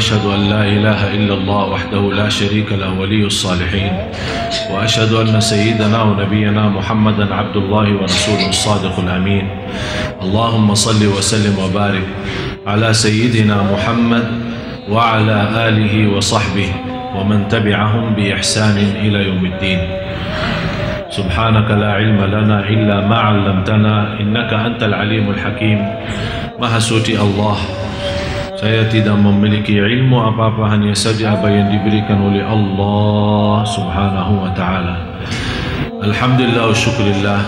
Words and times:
وأشهد 0.00 0.26
أن 0.32 0.42
لا 0.48 0.64
إله 0.64 1.00
إلا 1.14 1.34
الله 1.34 1.62
وحده 1.76 2.02
لا 2.16 2.28
شريك 2.32 2.72
له 2.72 2.88
ولي 3.00 3.20
الصالحين. 3.28 3.92
وأشهد 4.72 5.12
أن 5.12 5.40
سيدنا 5.40 6.02
ونبينا 6.02 6.68
محمدا 6.72 7.28
عبد 7.34 7.56
الله 7.56 8.00
ورسوله 8.00 8.48
الصادق 8.48 8.96
الأمين. 8.96 9.44
اللهم 10.24 10.74
صل 10.74 11.04
وسلم 11.04 11.52
وبارك 11.52 12.08
على 12.66 12.88
سيدنا 12.96 13.60
محمد 13.72 14.26
وعلى 14.88 15.68
آله 15.68 16.16
وصحبه 16.16 16.70
ومن 17.20 17.48
تبعهم 17.52 18.16
بإحسان 18.16 18.76
إلى 19.04 19.28
يوم 19.28 19.44
الدين. 19.52 19.80
سبحانك 21.12 21.68
لا 21.76 21.92
علم 22.00 22.24
لنا 22.24 22.58
إلا 22.72 23.04
ما 23.04 23.18
علمتنا 23.18 24.16
إنك 24.20 24.48
أنت 24.48 24.80
العليم 24.80 25.30
الحكيم. 25.30 25.80
Maha 26.60 26.76
suci 26.76 27.16
Allah 27.16 27.56
Saya 28.60 28.84
tidak 28.92 29.16
memiliki 29.16 29.80
ilmu 29.80 30.20
apa-apa 30.20 30.68
Hanya 30.68 30.92
saja 30.92 31.32
apa 31.32 31.48
yang 31.48 31.72
diberikan 31.72 32.20
oleh 32.20 32.44
Allah 32.44 33.64
Subhanahu 33.64 34.32
wa 34.36 34.52
ta'ala 34.52 35.00
Alhamdulillah 36.04 36.68
wa 36.68 36.76
syukurillah 36.76 37.40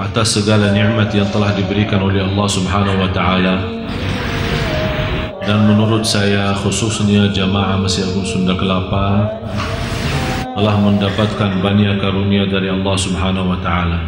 Atas 0.00 0.40
segala 0.40 0.72
nikmat 0.72 1.12
yang 1.12 1.28
telah 1.28 1.52
diberikan 1.52 2.00
oleh 2.00 2.24
Allah 2.24 2.48
Subhanahu 2.48 3.04
wa 3.04 3.10
ta'ala 3.12 3.56
Dan 5.44 5.68
menurut 5.68 6.08
saya 6.08 6.56
khususnya 6.64 7.28
jamaah 7.28 7.76
Masjid 7.76 8.08
Agung 8.08 8.24
Sunda 8.24 8.56
Kelapa 8.56 9.28
telah 10.56 10.78
mendapatkan 10.80 11.60
banyak 11.60 11.98
karunia 11.98 12.46
dari 12.46 12.70
Allah 12.70 12.94
Subhanahu 12.94 13.52
wa 13.52 13.58
taala. 13.58 13.98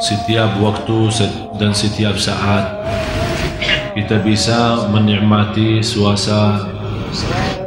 Setiap 0.00 0.56
waktu 0.56 1.12
dan 1.60 1.76
setiap 1.76 2.16
saat 2.16 2.80
kita 4.14 4.30
bisa 4.30 4.60
menikmati 4.94 5.82
suasana 5.82 6.70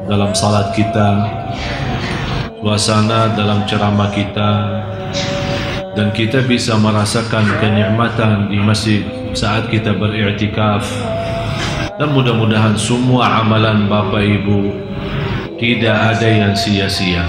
dalam 0.07 0.31
salat 0.31 0.71
kita, 0.71 1.27
suasana 2.63 3.35
dalam 3.35 3.67
ceramah 3.67 4.07
kita 4.15 4.51
dan 5.91 6.07
kita 6.15 6.47
bisa 6.47 6.79
merasakan 6.79 7.43
kenikmatan 7.59 8.47
di 8.47 8.63
masjid 8.63 9.03
saat 9.35 9.67
kita 9.67 9.91
beriktikaf 9.91 10.87
dan 11.99 12.15
mudah-mudahan 12.15 12.79
semua 12.79 13.43
amalan 13.43 13.91
Bapak 13.91 14.23
Ibu 14.23 14.71
tidak 15.59 16.15
ada 16.15 16.27
yang 16.31 16.55
sia-sia 16.55 17.27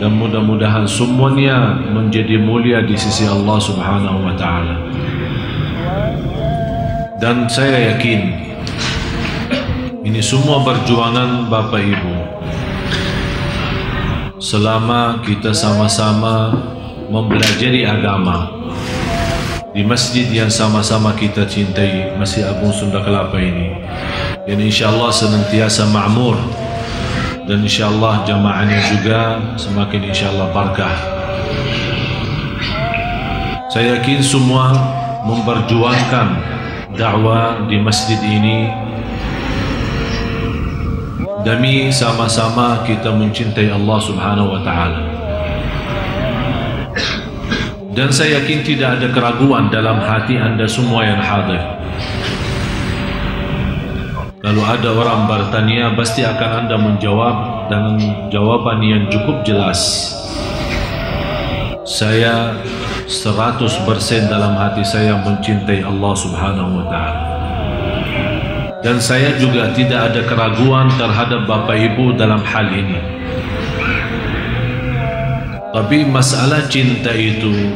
dan 0.00 0.16
mudah-mudahan 0.16 0.88
semuanya 0.88 1.76
menjadi 1.92 2.40
mulia 2.40 2.80
di 2.80 2.96
sisi 2.96 3.28
Allah 3.28 3.60
Subhanahu 3.60 4.24
wa 4.24 4.32
taala. 4.32 4.80
Dan 7.14 7.46
saya 7.46 7.94
yakin 7.94 8.20
ini 10.02 10.18
semua 10.18 10.66
perjuangan 10.66 11.46
Bapak 11.46 11.78
Ibu. 11.78 12.14
Selama 14.42 15.22
kita 15.22 15.54
sama-sama 15.54 16.50
mempelajari 17.06 17.86
agama 17.86 18.50
di 19.70 19.86
masjid 19.86 20.26
yang 20.26 20.50
sama-sama 20.50 21.14
kita 21.14 21.46
cintai, 21.46 22.18
Masjid 22.18 22.42
Agung 22.50 22.74
Sunda 22.74 22.98
Kelapa 22.98 23.38
ini. 23.38 23.78
Dan 24.44 24.58
insya-Allah 24.58 25.14
senantiasa 25.14 25.86
makmur 25.94 26.34
dan 27.46 27.62
insyaallah 27.62 28.26
jamaahnya 28.26 28.78
juga 28.90 29.38
semakin 29.54 30.10
insyaallah 30.10 30.50
barakah. 30.50 30.96
Saya 33.70 34.02
yakin 34.02 34.18
semua 34.18 34.74
memperjuangkan 35.24 36.53
dakwah 36.94 37.66
di 37.66 37.78
masjid 37.82 38.18
ini 38.22 38.70
demi 41.42 41.90
sama-sama 41.90 42.86
kita 42.86 43.12
mencintai 43.12 43.68
Allah 43.68 43.98
Subhanahu 44.00 44.54
wa 44.54 44.60
taala. 44.64 45.02
Dan 47.94 48.10
saya 48.10 48.42
yakin 48.42 48.66
tidak 48.66 48.98
ada 48.98 49.06
keraguan 49.14 49.70
dalam 49.70 50.02
hati 50.02 50.34
anda 50.34 50.66
semua 50.66 51.06
yang 51.06 51.22
hadir 51.22 51.62
Lalu 54.44 54.60
ada 54.60 54.92
orang 54.92 55.24
bertanya 55.24 55.96
pasti 55.96 56.20
akan 56.20 56.68
anda 56.68 56.76
menjawab 56.76 57.64
dengan 57.72 57.96
jawaban 58.28 58.84
yang 58.84 59.08
cukup 59.08 59.40
jelas. 59.40 60.12
Saya 61.88 62.52
100% 63.04 63.84
dalam 64.32 64.56
hati 64.56 64.80
saya 64.80 65.20
mencintai 65.20 65.84
Allah 65.84 66.14
Subhanahu 66.16 66.70
wa 66.80 66.84
taala. 66.88 67.22
Dan 68.80 69.00
saya 69.00 69.36
juga 69.40 69.72
tidak 69.72 70.12
ada 70.12 70.20
keraguan 70.28 70.92
terhadap 70.96 71.48
Bapak 71.48 71.76
Ibu 71.76 72.16
dalam 72.16 72.40
hal 72.44 72.68
ini. 72.68 73.00
Tapi 75.72 76.06
masalah 76.08 76.64
cinta 76.68 77.12
itu 77.12 77.72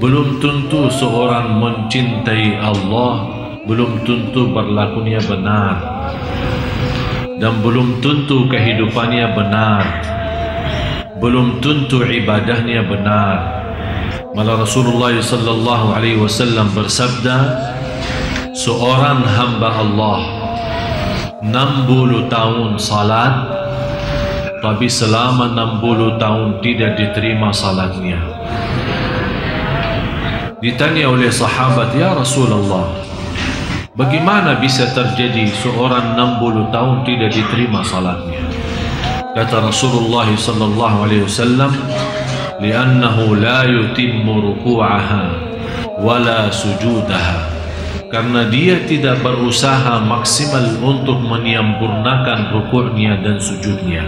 belum 0.00 0.40
tentu 0.40 0.88
seorang 0.88 1.60
mencintai 1.60 2.56
Allah 2.56 3.40
belum 3.68 4.00
tentu 4.08 4.48
berlakunya 4.48 5.20
benar 5.20 5.76
dan 7.36 7.60
belum 7.60 8.00
tentu 8.00 8.48
kehidupannya 8.48 9.26
benar 9.36 9.84
belum 11.20 11.60
tentu 11.60 12.00
ibadahnya 12.00 12.80
benar 12.88 13.59
malah 14.30 14.62
Rasulullah 14.62 15.10
sallallahu 15.10 15.90
alaihi 15.90 16.22
wasallam 16.22 16.70
bersabda 16.70 17.36
seorang 18.54 19.26
hamba 19.26 19.70
Allah 19.74 20.20
60 21.42 22.30
tahun 22.30 22.78
salat 22.78 23.34
tapi 24.62 24.86
selama 24.86 25.50
60 25.50 26.22
tahun 26.22 26.48
tidak 26.62 26.94
diterima 26.94 27.50
salatnya 27.50 28.22
ditanya 30.62 31.10
oleh 31.10 31.32
sahabat 31.32 31.90
ya 31.98 32.14
Rasulullah 32.14 33.10
Bagaimana 34.00 34.56
bisa 34.56 34.88
terjadi 34.96 35.50
seorang 35.60 36.16
60 36.16 36.72
tahun 36.72 37.04
tidak 37.04 37.36
diterima 37.36 37.84
salatnya? 37.84 38.40
Kata 39.36 39.66
Rasulullah 39.66 40.24
sallallahu 40.24 40.96
alaihi 41.04 41.26
wasallam, 41.28 41.68
"Li'annahu 42.60 43.40
la 43.40 43.64
yutimmu 43.64 44.52
ruku'aha 44.52 45.24
wala 45.98 46.52
sujudaha." 46.52 47.50
Karena 48.10 48.42
dia 48.50 48.82
tidak 48.90 49.22
berusaha 49.22 50.02
maksimal 50.02 50.66
untuk 50.82 51.22
menyempurnakan 51.22 52.50
rukuknya 52.50 53.22
dan 53.22 53.38
sujudnya. 53.38 54.02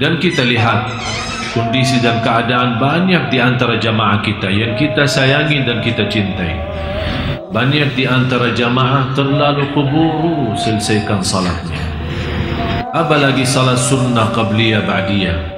Dan 0.00 0.16
kita 0.16 0.44
lihat 0.44 0.92
kondisi 1.56 2.00
dan 2.04 2.20
keadaan 2.20 2.76
banyak 2.76 3.32
di 3.32 3.40
antara 3.40 3.80
jamaah 3.80 4.20
kita 4.20 4.48
yang 4.52 4.76
kita 4.76 5.08
sayangi 5.08 5.64
dan 5.64 5.80
kita 5.80 6.04
cintai. 6.08 6.56
Banyak 7.48 7.96
di 7.96 8.04
antara 8.04 8.52
jamaah 8.52 9.16
terlalu 9.16 9.64
keburu 9.72 10.52
selesaikan 10.56 11.24
salatnya. 11.24 11.80
Apalagi 12.92 13.44
salat 13.44 13.80
sunnah 13.80 14.32
qabliyah 14.36 14.84
ba'diyah. 14.84 15.55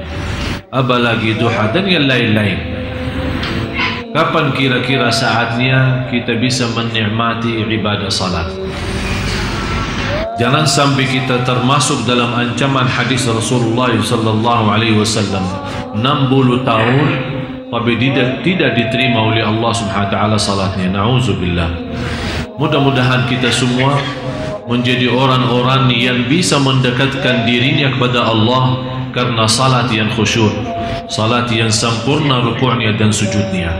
Apalagi 0.68 1.40
duha 1.40 1.72
dan 1.72 1.88
yang 1.88 2.04
lain-lain. 2.04 2.60
Kapan 4.12 4.52
kira-kira 4.52 5.08
saatnya 5.08 6.04
kita 6.12 6.36
bisa 6.36 6.68
menikmati 6.76 7.64
ibadah 7.64 8.12
salat? 8.12 8.52
Jangan 10.36 10.68
sampai 10.68 11.08
kita 11.08 11.40
termasuk 11.48 12.04
dalam 12.04 12.36
ancaman 12.36 12.84
hadis 12.84 13.24
Rasulullah 13.24 13.96
sallallahu 13.96 14.68
alaihi 14.68 15.00
wasallam 15.00 15.40
60 15.96 16.68
tahun 16.68 17.08
tapi 17.72 17.92
tidak 17.96 18.44
tidak 18.44 18.70
diterima 18.76 19.24
oleh 19.24 19.48
Allah 19.48 19.72
Subhanahu 19.72 20.04
wa 20.04 20.12
taala 20.12 20.36
salatnya. 20.36 20.92
Nauzubillah. 20.92 21.68
Mudah-mudahan 22.60 23.24
kita 23.24 23.48
semua 23.48 23.96
menjadi 24.68 25.08
orang-orang 25.08 25.88
yang 25.96 26.28
bisa 26.28 26.60
mendekatkan 26.60 27.48
dirinya 27.48 27.88
kepada 27.96 28.28
Allah 28.28 28.97
karena 29.14 29.44
salat 29.48 29.88
yang 29.92 30.10
khusyuk, 30.12 30.52
salat 31.08 31.48
yang 31.52 31.72
sempurna 31.72 32.44
rukuknya 32.44 32.96
dan 32.96 33.12
sujudnya. 33.12 33.72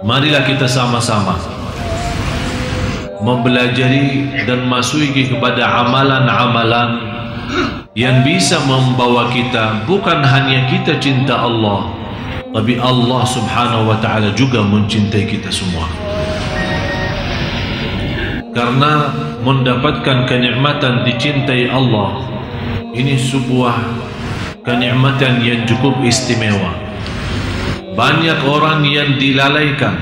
Marilah 0.00 0.42
kita 0.48 0.64
sama-sama 0.64 1.36
mempelajari 3.20 4.32
dan 4.48 4.64
masuki 4.64 5.28
kepada 5.28 5.84
amalan-amalan 5.84 6.90
yang 7.92 8.24
bisa 8.24 8.56
membawa 8.64 9.28
kita 9.28 9.84
bukan 9.84 10.24
hanya 10.24 10.64
kita 10.72 10.96
cinta 10.96 11.36
Allah 11.36 11.92
tapi 12.50 12.80
Allah 12.80 13.22
subhanahu 13.28 13.92
wa 13.92 13.98
ta'ala 14.00 14.32
juga 14.32 14.64
mencintai 14.64 15.26
kita 15.28 15.52
semua 15.52 15.84
karena 18.56 19.12
mendapatkan 19.44 20.26
kenikmatan 20.26 21.04
dicintai 21.04 21.68
Allah 21.68 22.24
ini 22.90 23.14
sebuah 23.14 23.76
kenikmatan 24.66 25.40
yang 25.42 25.62
cukup 25.66 26.02
istimewa. 26.02 26.74
Banyak 27.94 28.46
orang 28.46 28.82
yang 28.86 29.18
dilalaikan. 29.18 29.94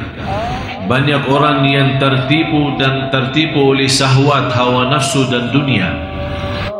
Banyak 0.88 1.28
orang 1.28 1.68
yang 1.68 2.00
tertipu 2.00 2.80
dan 2.80 3.12
tertipu 3.12 3.76
oleh 3.76 3.84
sahwat 3.84 4.48
hawa 4.56 4.88
nafsu 4.88 5.28
dan 5.28 5.52
dunia. 5.52 5.92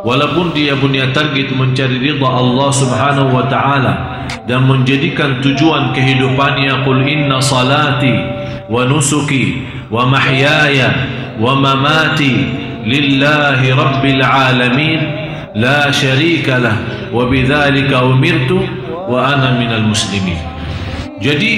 Walaupun 0.01 0.55
dia 0.55 0.73
punya 0.79 1.13
target 1.13 1.53
mencari 1.53 2.01
ridha 2.01 2.25
Allah 2.25 2.69
Subhanahu 2.73 3.29
wa 3.35 3.45
taala 3.51 4.25
dan 4.49 4.65
menjadikan 4.65 5.43
tujuan 5.45 5.93
kehidupannya 5.93 6.87
qul 6.87 7.05
inna 7.05 7.37
salati 7.37 8.15
wa 8.65 8.87
nusuki 8.87 9.61
wa 9.93 10.09
mahyaya 10.09 10.89
wa 11.37 11.53
mamati 11.53 12.47
lillahi 12.87 13.75
rabbil 13.75 14.23
alamin 14.23 15.28
lah. 15.55 16.77
Wa 17.09 17.23
bidzalika 17.25 18.05
umirtu 18.05 18.61
wa 19.09 19.33
ana 19.33 19.57
minal 19.57 19.89
muslimin. 19.89 20.37
Jadi 21.19 21.53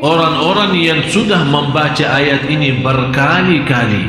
orang-orang 0.00 0.72
yang 0.80 1.00
sudah 1.04 1.44
membaca 1.44 2.06
ayat 2.08 2.48
ini 2.48 2.80
berkali-kali 2.80 4.04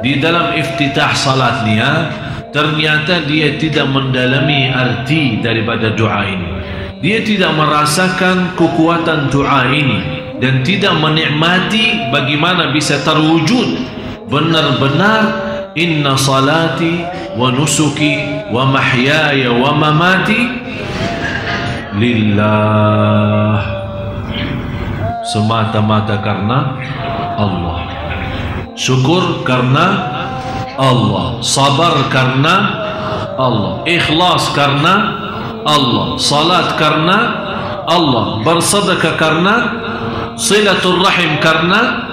di 0.00 0.22
dalam 0.22 0.54
iftitah 0.54 1.12
salatnya 1.12 2.14
ternyata 2.54 3.26
dia 3.26 3.58
tidak 3.58 3.90
mendalami 3.90 4.70
arti 4.70 5.42
daripada 5.42 5.92
doa 5.92 6.22
ini. 6.24 6.50
Dia 7.04 7.20
tidak 7.20 7.52
merasakan 7.52 8.56
kekuatan 8.56 9.28
doa 9.28 9.68
ini 9.68 10.00
dan 10.40 10.64
tidak 10.64 10.96
menikmati 10.96 12.08
bagaimana 12.08 12.72
bisa 12.72 12.96
terwujud. 13.04 13.76
Benar-benar 14.26 15.22
inna 15.76 16.16
salati 16.16 17.04
wa 17.36 17.52
nusuki 17.52 18.35
wa 18.52 18.62
mahyaya 18.68 19.50
wa 19.52 19.70
mamati 19.74 20.40
lillah. 21.96 23.58
Semata-mata 25.26 26.22
karena 26.22 26.78
Allah. 27.34 27.78
Syukur 28.78 29.42
karena 29.42 29.86
Allah. 30.78 31.42
Sabar 31.42 32.06
karena 32.12 32.54
Allah. 33.34 33.82
Ikhlas 33.88 34.54
karena 34.54 34.94
Allah. 35.66 36.14
Salat 36.20 36.78
karena 36.78 37.18
Allah. 37.90 38.44
Bersedekah 38.46 39.18
karena 39.18 39.54
silatul 40.38 41.02
rahim 41.02 41.42
karena 41.42 42.06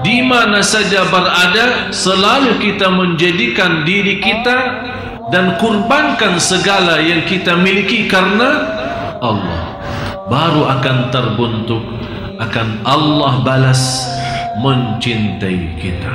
di 0.00 0.24
mana 0.24 0.62
saja 0.64 1.06
berada 1.06 1.92
selalu 1.92 2.58
kita 2.62 2.88
menjadikan 2.90 3.84
diri 3.84 4.18
kita 4.18 4.58
dan 5.30 5.58
kurbankan 5.58 6.38
segala 6.38 7.02
yang 7.02 7.26
kita 7.26 7.58
miliki 7.58 8.06
karena 8.06 8.62
Allah. 9.18 9.74
Baru 10.26 10.66
akan 10.66 10.96
terbentuk 11.14 11.82
akan 12.38 12.82
Allah 12.82 13.42
balas 13.46 14.06
mencintai 14.58 15.78
kita. 15.78 16.14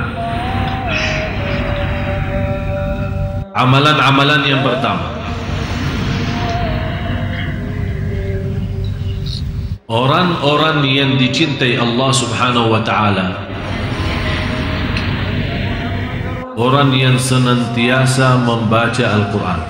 Amalan-amalan 3.52 4.42
yang 4.48 4.60
pertama. 4.64 5.12
Orang-orang 9.92 10.88
yang 10.88 11.20
dicintai 11.20 11.76
Allah 11.76 12.10
subhanahu 12.16 12.72
wa 12.72 12.80
ta'ala 12.80 13.51
orang 16.56 16.92
yang 16.92 17.16
senantiasa 17.16 18.36
membaca 18.44 19.04
Al-Quran. 19.08 19.60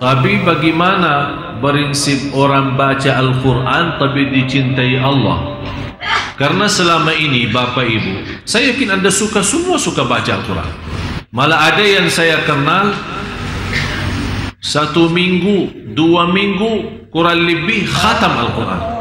Tapi 0.00 0.32
bagaimana 0.44 1.12
prinsip 1.64 2.32
orang 2.36 2.76
baca 2.76 3.10
Al-Quran 3.24 3.84
tapi 3.96 4.22
dicintai 4.32 5.00
Allah? 5.00 5.60
Karena 6.34 6.66
selama 6.66 7.14
ini 7.14 7.46
Bapak 7.46 7.86
Ibu 7.86 8.12
saya 8.42 8.74
yakin 8.74 9.00
anda 9.00 9.08
suka 9.08 9.40
semua 9.40 9.80
suka 9.80 10.04
baca 10.04 10.34
Al-Quran. 10.34 10.70
Malah 11.32 11.72
ada 11.72 11.84
yang 11.84 12.06
saya 12.12 12.44
kenal 12.44 12.92
satu 14.60 15.08
minggu 15.08 15.92
dua 15.96 16.28
minggu 16.28 17.06
kurang 17.12 17.48
lebih 17.48 17.86
khatam 17.86 18.32
Al-Quran 18.34 18.93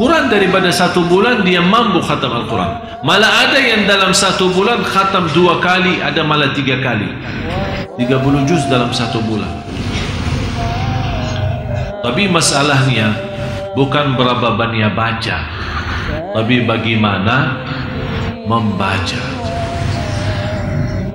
kurang 0.00 0.32
daripada 0.32 0.72
satu 0.72 1.04
bulan 1.04 1.44
dia 1.44 1.60
mampu 1.60 2.00
khatam 2.00 2.32
Al-Quran 2.32 3.04
malah 3.04 3.28
ada 3.44 3.60
yang 3.60 3.84
dalam 3.84 4.16
satu 4.16 4.48
bulan 4.56 4.80
khatam 4.80 5.28
dua 5.36 5.60
kali 5.60 6.00
ada 6.00 6.24
malah 6.24 6.56
tiga 6.56 6.80
kali 6.80 7.12
tiga 8.00 8.16
puluh 8.24 8.40
juz 8.48 8.64
dalam 8.72 8.88
satu 8.96 9.20
bulan 9.20 9.60
tapi 12.00 12.32
masalahnya 12.32 13.12
bukan 13.76 14.16
berapa 14.16 14.56
banyak 14.56 14.92
baca, 14.96 15.38
tapi 16.32 16.64
bagaimana 16.64 17.60
membaca. 18.48 19.22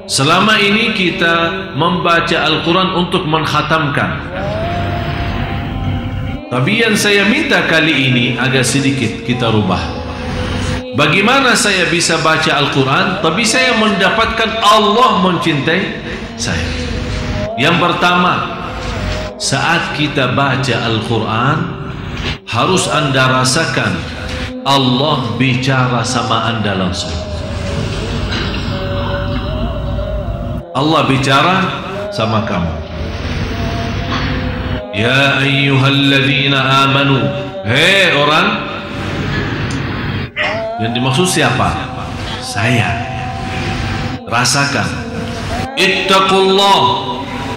Selama 0.05 0.61
ini 0.61 0.93
kita 0.93 1.49
membaca 1.73 2.37
Al-Quran 2.45 2.93
untuk 2.93 3.25
menghatamkan. 3.25 4.21
Tapi 6.45 6.71
yang 6.85 6.93
saya 6.93 7.25
minta 7.25 7.65
kali 7.65 8.13
ini 8.13 8.25
agak 8.37 8.61
sedikit 8.61 9.25
kita 9.25 9.49
rubah. 9.49 9.81
Bagaimana 10.95 11.57
saya 11.57 11.89
bisa 11.91 12.21
baca 12.23 12.55
Al-Quran 12.55 13.19
tapi 13.19 13.43
saya 13.43 13.75
mendapatkan 13.75 14.63
Allah 14.63 15.25
mencintai 15.25 15.81
saya. 16.39 16.69
Yang 17.59 17.75
pertama, 17.81 18.33
saat 19.35 19.97
kita 19.99 20.31
baca 20.31 20.75
Al-Quran 20.85 21.57
harus 22.47 22.87
anda 22.87 23.41
rasakan 23.41 23.91
Allah 24.63 25.35
bicara 25.35 26.05
sama 26.07 26.55
anda 26.55 26.77
langsung 26.77 27.11
Allah 30.71 31.01
bicara 31.09 31.55
sama 32.15 32.47
kamu 32.47 32.84
Ya 34.95 35.43
ayyuhalladzina 35.43 36.87
amanu 36.87 37.19
Hei 37.67 38.15
orang 38.15 38.47
Yang 40.79 40.91
dimaksud 40.95 41.27
siapa? 41.27 41.75
Saya 42.39 43.03
Rasakan 44.23 44.87
Ittaqullah 45.75 47.11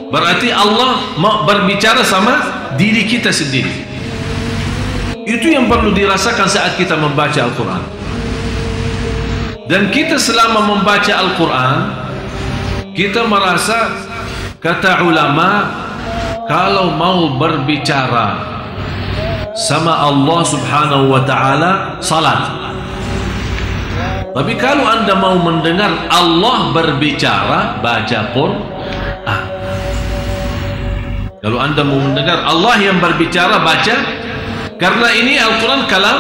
Berarti 0.09 0.51
Allah 0.51 1.15
mau 1.21 1.45
berbicara 1.45 2.01
sama 2.01 2.41
diri 2.81 3.05
kita 3.05 3.29
sendiri. 3.29 3.85
Itu 5.29 5.53
yang 5.53 5.69
perlu 5.69 5.93
dirasakan 5.93 6.49
saat 6.49 6.81
kita 6.81 6.97
membaca 6.97 7.37
Al-Quran. 7.37 7.83
Dan 9.69 9.93
kita 9.93 10.17
selama 10.17 10.65
membaca 10.65 11.13
Al-Quran, 11.13 11.77
kita 12.97 13.29
merasa 13.29 13.93
kata 14.65 15.05
ulama 15.05 15.69
kalau 16.49 16.97
mau 16.97 17.37
berbicara 17.37 18.41
sama 19.53 20.09
Allah 20.09 20.41
Subhanahu 20.43 21.13
wa 21.13 21.23
taala 21.23 22.01
salat. 22.01 22.57
Tapi 24.33 24.55
kalau 24.55 24.87
Anda 24.87 25.19
mau 25.19 25.35
mendengar 25.37 25.91
Allah 26.09 26.71
berbicara 26.71 27.83
baca 27.83 28.19
Quran 28.31 28.79
Kalau 31.39 31.59
anda 31.63 31.87
mau 31.87 32.03
mendengar 32.03 32.43
Allah 32.43 32.75
yang 32.83 32.99
berbicara 32.99 33.63
baca. 33.63 33.95
Karena 34.79 35.09
ini 35.15 35.39
Al-Quran 35.39 35.87
kalam 35.87 36.19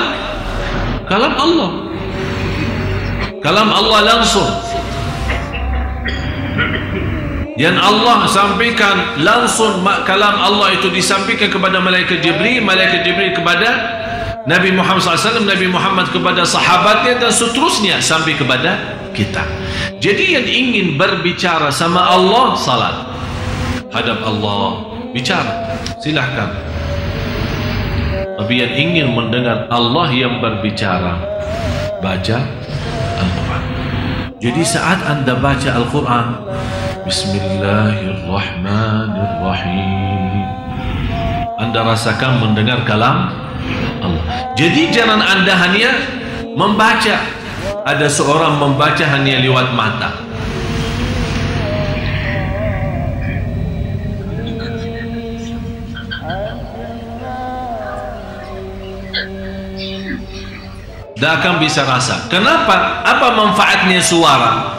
kalam 1.10 1.34
Allah. 1.34 1.70
Kalam 3.42 3.68
Allah 3.70 4.00
langsung 4.14 4.46
yang 7.58 7.74
Allah 7.74 8.22
sampaikan 8.30 9.18
langsung 9.18 9.82
kalam 10.06 10.36
Allah 10.38 10.78
itu 10.78 10.94
disampaikan 10.94 11.50
kepada 11.50 11.82
malaikat 11.82 12.22
Jibril 12.22 12.62
malaikat 12.62 13.02
Jibril 13.02 13.34
kepada 13.34 13.98
Nabi 14.46 14.70
Muhammad 14.72 15.02
SAW 15.02 15.42
Nabi 15.42 15.66
Muhammad 15.66 16.06
kepada 16.14 16.46
sahabatnya 16.46 17.18
dan 17.18 17.34
seterusnya 17.34 17.98
sampai 17.98 18.38
kepada 18.38 18.96
kita. 19.10 19.42
Jadi 19.98 20.38
yang 20.38 20.46
ingin 20.46 20.86
berbicara 20.94 21.74
sama 21.74 22.06
Allah 22.06 22.54
salat. 22.54 22.96
Hadap 23.90 24.22
Allah 24.22 24.86
bicara. 25.10 25.74
Silahkan. 25.98 26.54
Tapi 28.38 28.54
yang 28.54 28.72
ingin 28.72 29.06
mendengar 29.12 29.66
Allah 29.66 30.06
yang 30.14 30.38
berbicara 30.38 31.18
baca 31.98 32.38
Al-Quran. 33.18 33.62
Jadi 34.38 34.62
saat 34.62 35.02
anda 35.02 35.34
baca 35.34 35.74
Al-Quran 35.74 36.26
بسم 37.08 37.40
الله 37.40 37.96
الرحمن 38.20 39.12
الرحيم 39.16 40.44
Anda 41.56 41.80
rasakan 41.80 42.36
mendengar 42.36 42.84
kalam 42.84 43.32
Allah. 44.04 44.52
Jadi 44.52 44.92
jangan 44.92 45.16
Anda 45.16 45.56
hanya 45.56 46.04
membaca. 46.52 47.16
Ada 47.88 48.12
seorang 48.12 48.60
membaca 48.60 49.00
hanya 49.08 49.40
lewat 49.40 49.72
mata. 49.72 50.20
Tidak 61.16 61.32
akan 61.40 61.54
bisa 61.56 61.88
rasa. 61.88 62.28
Kenapa? 62.28 63.00
Apa 63.00 63.32
manfaatnya 63.32 63.96
suara? 64.04 64.77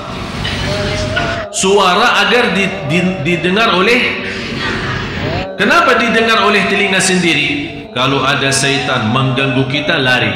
Suara 1.60 2.24
agar 2.24 2.56
di, 2.56 2.64
di, 2.88 3.00
didengar 3.28 3.76
oleh 3.76 4.24
kenapa 5.60 6.00
didengar 6.00 6.48
oleh 6.48 6.64
telinga 6.72 7.04
sendiri? 7.04 7.76
Kalau 7.92 8.24
ada 8.24 8.48
syaitan 8.48 9.12
mengganggu 9.12 9.68
kita 9.68 10.00
lari. 10.00 10.32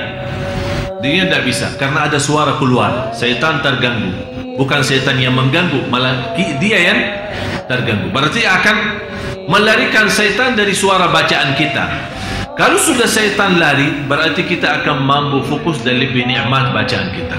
Dia 1.00 1.28
tidak 1.28 1.48
bisa 1.48 1.72
karena 1.80 2.12
ada 2.12 2.20
suara 2.20 2.60
keluar. 2.60 3.16
Syaitan 3.16 3.64
terganggu. 3.64 4.12
Bukan 4.60 4.84
syaitan 4.84 5.16
yang 5.16 5.36
mengganggu 5.36 5.88
malah 5.88 6.36
dia 6.36 6.80
yang 6.80 7.00
terganggu. 7.72 8.12
Berarti 8.12 8.44
akan 8.44 8.78
melarikan 9.48 10.12
syaitan 10.12 10.60
dari 10.60 10.76
suara 10.76 11.08
bacaan 11.08 11.56
kita. 11.56 12.12
Kalau 12.54 12.78
sudah 12.78 13.08
syaitan 13.08 13.58
lari 13.58 14.06
berarti 14.06 14.44
kita 14.44 14.84
akan 14.84 15.08
mampu 15.08 15.40
fokus 15.48 15.80
dan 15.88 16.04
lebih 16.04 16.28
nikmat 16.28 16.76
bacaan 16.76 17.10
kita. 17.16 17.38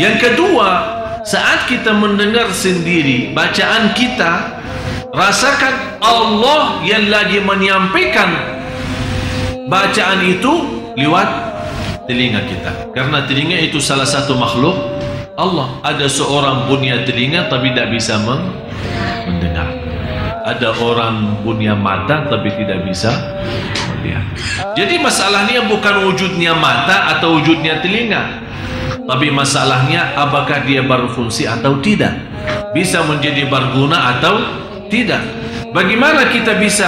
Yang 0.00 0.16
kedua 0.24 1.01
saat 1.22 1.70
kita 1.70 1.94
mendengar 1.94 2.50
sendiri 2.50 3.30
bacaan 3.30 3.94
kita 3.94 4.58
rasakan 5.14 6.02
Allah 6.02 6.82
yang 6.82 7.06
lagi 7.06 7.38
menyampaikan 7.38 8.30
bacaan 9.70 10.20
itu 10.26 10.52
lewat 10.98 11.28
telinga 12.10 12.42
kita. 12.50 12.90
Karena 12.90 13.22
telinga 13.24 13.56
itu 13.62 13.78
salah 13.78 14.06
satu 14.06 14.34
makhluk 14.34 14.74
Allah. 15.38 15.78
Ada 15.86 16.10
seorang 16.10 16.66
punya 16.66 17.06
telinga 17.06 17.46
tapi 17.46 17.70
tidak 17.70 17.94
bisa 17.94 18.18
mendengar. 18.18 19.70
Ada 20.42 20.74
orang 20.82 21.38
punya 21.46 21.78
mata 21.78 22.26
tapi 22.26 22.50
tidak 22.58 22.82
bisa 22.82 23.14
melihat. 23.94 24.26
Jadi 24.74 24.98
masalahnya 24.98 25.70
bukan 25.70 26.10
wujudnya 26.10 26.58
mata 26.58 27.14
atau 27.14 27.38
wujudnya 27.38 27.78
telinga 27.78 28.41
tapi 29.02 29.34
masalahnya 29.34 30.14
apakah 30.14 30.62
dia 30.62 30.86
berfungsi 30.86 31.50
atau 31.50 31.82
tidak? 31.82 32.14
Bisa 32.70 33.02
menjadi 33.02 33.50
berguna 33.50 34.18
atau 34.18 34.38
tidak? 34.86 35.22
Bagaimana 35.74 36.30
kita 36.30 36.54
bisa 36.62 36.86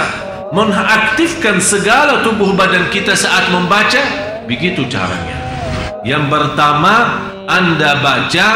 mengaktifkan 0.55 1.59
segala 1.59 2.23
tubuh 2.23 2.55
badan 2.55 2.87
kita 2.87 3.11
saat 3.19 3.51
membaca? 3.51 3.99
Begitu 4.47 4.87
caranya. 4.87 5.35
Yang 6.07 6.31
pertama 6.31 6.93
anda 7.49 7.99
baca 7.99 8.47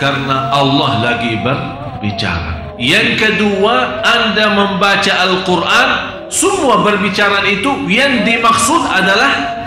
karena 0.00 0.54
Allah 0.56 0.92
lagi 1.02 1.36
berbicara. 1.44 2.80
Yang 2.80 3.08
kedua 3.20 4.00
anda 4.00 4.56
membaca 4.56 5.12
Al-Quran. 5.20 5.88
Semua 6.26 6.82
berbicara 6.82 7.46
itu 7.46 7.86
yang 7.86 8.26
dimaksud 8.26 8.82
adalah 8.82 9.62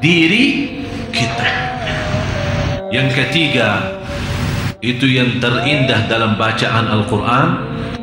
diri 0.00 0.80
kita 1.12 1.69
yang 2.90 3.06
ketiga 3.10 3.98
itu 4.82 5.06
yang 5.06 5.38
terindah 5.38 6.10
dalam 6.10 6.34
bacaan 6.34 6.90
Al-Quran 6.90 7.48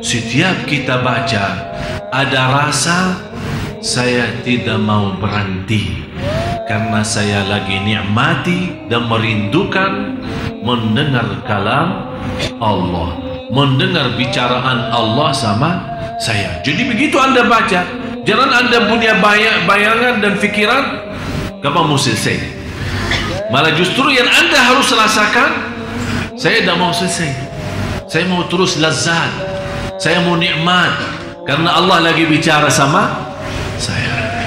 setiap 0.00 0.64
kita 0.64 1.04
baca 1.04 1.44
ada 2.08 2.42
rasa 2.48 3.28
saya 3.78 4.42
tidak 4.42 4.80
mau 4.82 5.14
berhenti. 5.14 6.08
Karena 6.66 7.00
saya 7.00 7.46
lagi 7.48 7.80
nikmati 7.80 8.88
dan 8.92 9.08
merindukan 9.08 10.20
mendengar 10.60 11.24
kalam 11.48 12.12
Allah. 12.60 13.16
Mendengar 13.48 14.12
bicaraan 14.20 14.92
Allah 14.92 15.32
sama 15.32 15.70
saya. 16.20 16.60
Jadi 16.60 16.84
begitu 16.84 17.16
anda 17.16 17.48
baca 17.48 17.80
jangan 18.28 18.50
anda 18.52 18.84
punya 18.84 19.16
bayangan 19.64 20.20
dan 20.20 20.36
fikiran 20.36 20.84
kapan 21.64 21.84
mau 21.88 21.96
selesai 21.96 22.36
Malah 23.48 23.72
justru 23.72 24.12
yang 24.12 24.28
anda 24.28 24.60
harus 24.60 24.92
rasakan 24.92 25.50
Saya 26.38 26.62
tidak 26.62 26.76
mau 26.78 26.92
selesai. 26.94 27.32
Saya 28.06 28.24
mau 28.30 28.46
terus 28.46 28.78
lazat. 28.78 29.32
Saya 29.98 30.22
mau 30.22 30.38
nikmat. 30.38 30.94
Karena 31.42 31.74
Allah 31.80 32.12
lagi 32.12 32.28
bicara 32.28 32.68
sama 32.70 33.34
saya. 33.80 34.44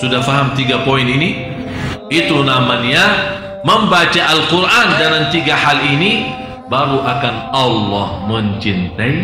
Sudah 0.00 0.24
faham 0.24 0.56
tiga 0.56 0.82
poin 0.82 1.04
ini? 1.04 1.52
Itu 2.10 2.42
namanya 2.42 3.36
Membaca 3.60 4.22
Al-Quran 4.32 4.88
dengan 4.96 5.22
tiga 5.28 5.52
hal 5.52 5.84
ini 5.84 6.32
Baru 6.66 7.04
akan 7.04 7.34
Allah 7.52 8.24
mencintai 8.24 9.14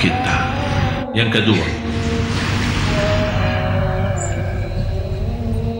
kita. 0.00 0.36
Yang 1.12 1.30
kedua 1.42 1.66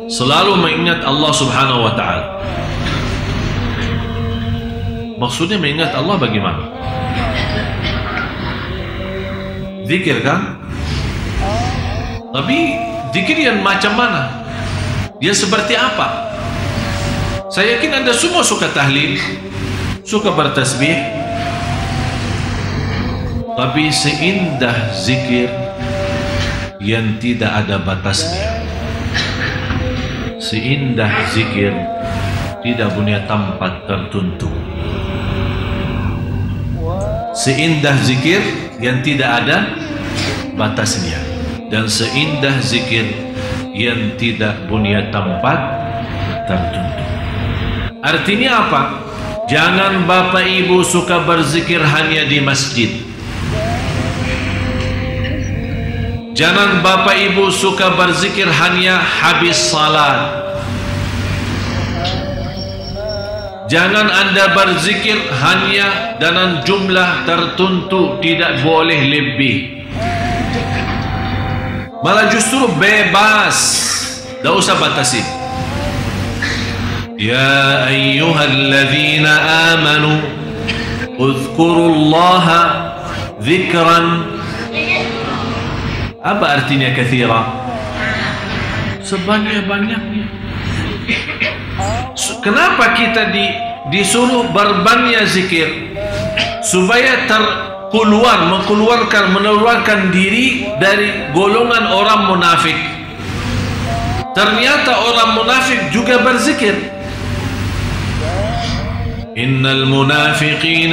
selalu 0.09 0.57
mengingat 0.57 1.05
Allah 1.05 1.33
Subhanahu 1.37 1.85
wa 1.85 1.93
taala. 1.93 2.41
Maksudnya 5.21 5.61
mengingat 5.61 5.93
Allah 5.93 6.17
bagaimana? 6.17 6.65
Zikir 9.85 10.25
kan? 10.25 10.57
Tapi 12.33 12.57
zikir 13.13 13.37
yang 13.37 13.61
macam 13.61 13.97
mana? 13.97 14.49
Dia 15.21 15.37
seperti 15.37 15.77
apa? 15.77 16.29
Saya 17.49 17.77
yakin 17.77 18.05
anda 18.05 18.13
semua 18.13 18.45
suka 18.45 18.69
tahlil, 18.73 19.17
suka 20.05 20.33
bertasbih. 20.33 20.97
Tapi 23.59 23.91
seindah 23.91 24.95
zikir 24.95 25.51
yang 26.79 27.19
tidak 27.19 27.67
ada 27.67 27.83
batasnya 27.83 28.58
seindah 30.49 31.13
zikir 31.29 31.77
tidak 32.65 32.89
punya 32.97 33.21
tempat 33.29 33.85
tertentu. 33.85 34.49
Seindah 37.37 37.93
zikir 38.01 38.41
yang 38.81 39.05
tidak 39.05 39.45
ada 39.45 39.69
batasnya. 40.57 41.21
Dan 41.69 41.85
seindah 41.85 42.65
zikir 42.65 43.05
yang 43.77 44.17
tidak 44.17 44.57
punya 44.73 45.13
tempat 45.13 45.61
tertentu. 46.49 47.05
Artinya 48.01 48.51
apa? 48.65 48.83
Jangan 49.53 50.09
bapak 50.09 50.49
ibu 50.49 50.81
suka 50.81 51.29
berzikir 51.29 51.85
hanya 51.85 52.25
di 52.25 52.41
masjid 52.41 53.08
Jangan 56.39 56.87
bapak 56.87 57.19
ibu 57.19 57.51
suka 57.51 57.99
berzikir 57.99 58.47
hanya 58.47 59.03
habis 59.03 59.59
salat. 59.59 60.47
Jangan 63.67 64.07
anda 64.07 64.55
berzikir 64.55 65.19
hanya 65.35 66.15
dengan 66.23 66.63
jumlah 66.63 67.27
tertentu 67.27 68.23
tidak 68.23 68.63
boleh 68.63 69.03
lebih. 69.03 69.83
Malah 72.07 72.31
justru 72.31 72.71
bebas. 72.79 73.59
Tak 74.39 74.55
usah 74.55 74.79
batasi. 74.79 75.19
Ya 77.19 77.83
ayyuhalladzina 77.91 79.75
amanu 79.75 80.23
Uzkurullaha 81.19 82.95
Zikran 83.43 84.38
apa 86.29 86.61
artinya 86.61 86.93
kathira? 86.93 87.41
Sebanyak-banyaknya. 89.01 90.27
Kenapa 92.45 92.85
kita 92.93 93.33
di, 93.33 93.47
disuruh 93.89 94.53
berbanyak 94.53 95.25
zikir? 95.25 95.97
Supaya 96.61 97.25
terkeluar, 97.25 98.53
mengeluarkan, 98.53 99.25
mengeluarkan 99.33 100.13
diri 100.13 100.69
dari 100.77 101.33
golongan 101.33 101.89
orang 101.89 102.21
munafik. 102.29 102.77
Ternyata 104.37 104.93
orang 105.09 105.31
munafik 105.41 105.89
juga 105.89 106.21
berzikir. 106.21 106.77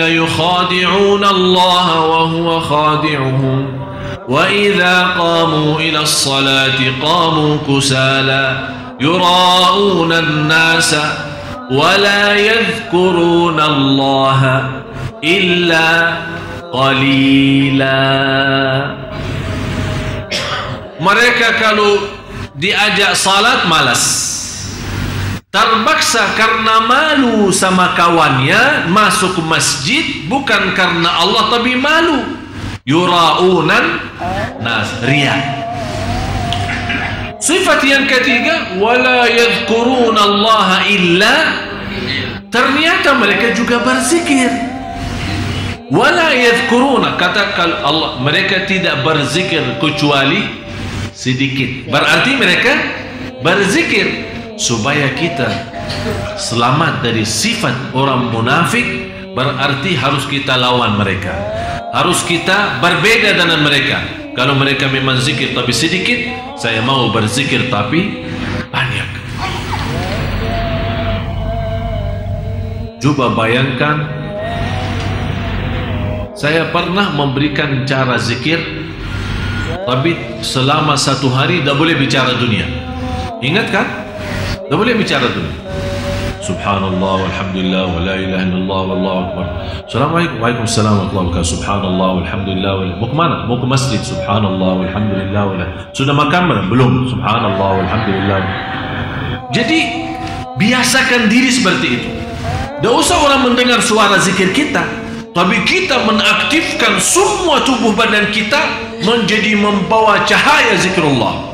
Yukhadi'una 0.05 1.27
Allah 1.33 1.87
wa 2.05 2.21
huwa 2.29 2.61
khadi'uhum. 2.61 3.85
وإذا 4.28 5.02
قاموا 5.18 5.80
إلى 5.80 6.00
الصلاة 6.00 6.78
قاموا 7.02 7.56
كسالى 7.68 8.68
يراءون 9.00 10.12
الناس 10.12 10.96
ولا 11.70 12.34
يذكرون 12.36 13.60
الله 13.60 14.70
إلا 15.24 15.88
قليلا 16.72 18.00
mereka 21.00 21.56
kalau 21.56 21.96
diajak 22.52 23.16
salat 23.16 23.64
malas 23.66 24.30
terpaksa 25.48 26.36
karena 26.36 26.84
malu 26.84 27.48
sama 27.50 27.96
kawannya 27.96 28.86
masuk 28.92 29.40
masjid 29.48 30.28
bukan 30.30 30.76
karena 30.76 31.08
Allah 31.24 31.50
tapi 31.50 31.74
malu 31.74 32.38
yuraunan 32.85 33.97
nas 34.61 35.01
ria 35.01 35.65
Sifat 37.35 37.77
yang 37.85 38.09
ketiga, 38.09 38.73
wala 38.81 39.29
yadhkuruna 39.29 40.17
Allah 40.17 40.81
illa 40.89 41.35
ternyata 42.49 43.13
mereka 43.21 43.53
juga 43.53 43.85
berzikir. 43.85 44.49
Wala 45.93 46.33
yadhkuruna 46.33 47.21
kata 47.21 47.53
Allah 47.85 48.17
mereka 48.17 48.65
tidak 48.65 49.05
berzikir 49.05 49.61
kecuali 49.77 50.41
sedikit. 51.13 51.85
Berarti 51.85 52.33
mereka 52.33 52.73
berzikir 53.45 54.09
supaya 54.57 55.13
kita 55.13 55.45
selamat 56.41 57.05
dari 57.05 57.21
sifat 57.21 57.93
orang 57.93 58.33
munafik 58.33 58.87
berarti 59.37 59.93
harus 59.93 60.25
kita 60.25 60.57
lawan 60.57 60.97
mereka. 60.97 61.35
Harus 61.95 62.27
kita 62.27 62.83
berbeda 62.83 63.39
dengan 63.39 63.63
mereka. 63.63 64.03
Kalau 64.35 64.51
mereka 64.51 64.91
memang 64.91 65.15
zikir 65.15 65.55
tapi 65.55 65.71
sedikit, 65.71 66.27
saya 66.59 66.83
mau 66.83 67.07
berzikir 67.07 67.71
tapi 67.71 68.27
banyak. 68.67 69.09
Coba 72.99 73.31
bayangkan, 73.31 74.11
saya 76.35 76.67
pernah 76.75 77.15
memberikan 77.15 77.87
cara 77.87 78.19
zikir, 78.19 78.59
tapi 79.87 80.19
selama 80.43 80.99
satu 80.99 81.31
hari 81.31 81.63
tidak 81.63 81.79
boleh 81.79 81.95
bicara 81.95 82.35
dunia. 82.35 82.67
Ingat 83.39 83.67
kan? 83.71 83.87
Tidak 84.67 84.75
boleh 84.75 84.99
bicara 84.99 85.31
dunia. 85.31 85.55
Subhanallah 86.45 87.25
walhamdulillah 87.25 87.83
wa 87.89 88.05
la 88.05 88.15
ilaha 88.21 88.45
illallah 88.45 88.81
wallahu 88.93 89.17
akbar. 89.25 89.45
Assalamualaikum 89.89 90.37
warahmatullahi. 90.37 91.41
Subhanallah 91.41 92.09
walhamdulillah 92.21 92.73
wa 92.77 92.85
Mau 93.01 93.09
ke 93.09 93.15
mana? 93.17 93.35
Mau 93.49 93.57
ke 93.57 93.65
masjid. 93.65 93.97
Subhanallah 93.97 94.85
walhamdulillah 94.85 95.41
wa 95.41 95.65
Sudah 95.97 96.13
makan 96.13 96.41
belum? 96.45 96.65
Belum. 96.69 96.91
Subhanallah 97.09 97.69
walhamdulillah. 97.81 98.39
Jadi 99.49 99.79
biasakan 100.61 101.33
diri 101.33 101.49
seperti 101.49 101.87
itu. 101.97 102.09
Tidak 102.77 102.93
usah 102.93 103.17
orang 103.25 103.49
mendengar 103.49 103.81
suara 103.81 104.21
zikir 104.21 104.53
kita, 104.53 104.85
tapi 105.33 105.65
kita 105.65 106.05
mengaktifkan 106.05 107.01
semua 107.01 107.65
tubuh 107.65 107.97
badan 107.97 108.29
kita 108.29 108.61
menjadi 109.01 109.57
membawa 109.57 110.21
cahaya 110.29 110.77
zikrullah. 110.77 111.49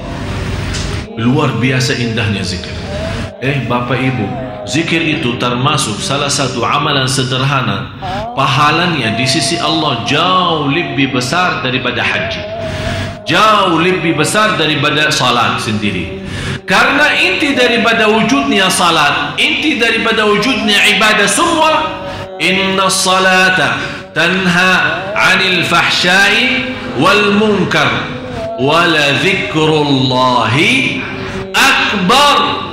Luar 1.16 1.56
biasa 1.64 1.96
indahnya 1.96 2.44
zikir. 2.44 2.76
Eh 3.40 3.64
Bapak 3.66 3.96
Ibu, 3.96 4.51
Zikir 4.62 5.02
itu 5.02 5.42
termasuk 5.42 5.98
salah 5.98 6.30
satu 6.30 6.62
amalan 6.62 7.10
sederhana 7.10 7.98
Pahalanya 8.38 9.18
di 9.18 9.26
sisi 9.26 9.58
Allah 9.58 10.06
jauh 10.06 10.70
lebih 10.70 11.12
besar 11.12 11.66
daripada 11.66 12.06
haji. 12.06 12.42
Jauh 13.26 13.82
lebih 13.82 14.16
besar 14.16 14.56
daripada 14.62 15.10
salat 15.10 15.58
sendiri. 15.58 16.22
Karena 16.70 17.10
inti 17.18 17.58
daripada 17.58 18.08
wujudnya 18.08 18.72
salat 18.72 19.36
Inti 19.36 19.76
daripada 19.76 20.24
wujudnya 20.24 20.80
ibadah 20.96 21.28
semua 21.28 21.72
Inna 22.40 22.88
salata 22.88 23.76
tanha 24.16 25.04
anil 25.12 25.68
fahsyai 25.68 26.72
wal 26.96 27.36
munkar 27.36 27.92
Wala 28.62 29.20
zikrullahi 29.20 31.02
akbar 31.52 32.71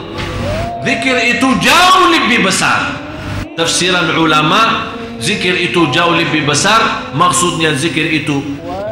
Zikir 0.84 1.16
itu 1.36 1.48
jauh 1.58 2.04
lebih 2.10 2.46
besar. 2.46 2.94
Tafsiran 3.58 4.14
ulama, 4.14 4.94
zikir 5.18 5.58
itu 5.58 5.90
jauh 5.90 6.14
lebih 6.14 6.46
besar. 6.46 7.10
Maksudnya 7.12 7.74
zikir 7.74 8.06
itu 8.06 8.38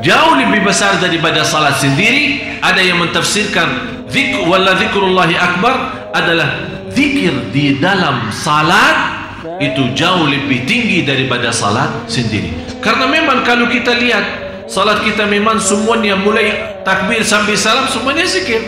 jauh 0.02 0.34
lebih 0.34 0.66
besar 0.66 0.98
daripada 0.98 1.46
salat 1.46 1.78
sendiri. 1.78 2.58
Ada 2.58 2.82
yang 2.82 2.98
mentafsirkan 2.98 4.02
zikr 4.10 4.46
wala 4.50 4.74
zikrullahi 4.74 5.38
akbar 5.38 5.74
adalah 6.10 6.66
zikir 6.90 7.54
di 7.54 7.78
dalam 7.78 8.34
salat 8.34 9.14
itu 9.62 9.94
jauh 9.94 10.26
lebih 10.26 10.66
tinggi 10.66 11.06
daripada 11.06 11.54
salat 11.54 12.10
sendiri. 12.10 12.50
Karena 12.82 13.06
memang 13.06 13.46
kalau 13.46 13.70
kita 13.70 13.94
lihat 13.94 14.24
salat 14.66 15.00
kita 15.06 15.24
memang 15.30 15.62
semuanya 15.62 16.18
mulai 16.18 16.76
takbir 16.82 17.22
sampai 17.22 17.54
salam 17.54 17.86
semuanya 17.86 18.26
zikir. 18.26 18.60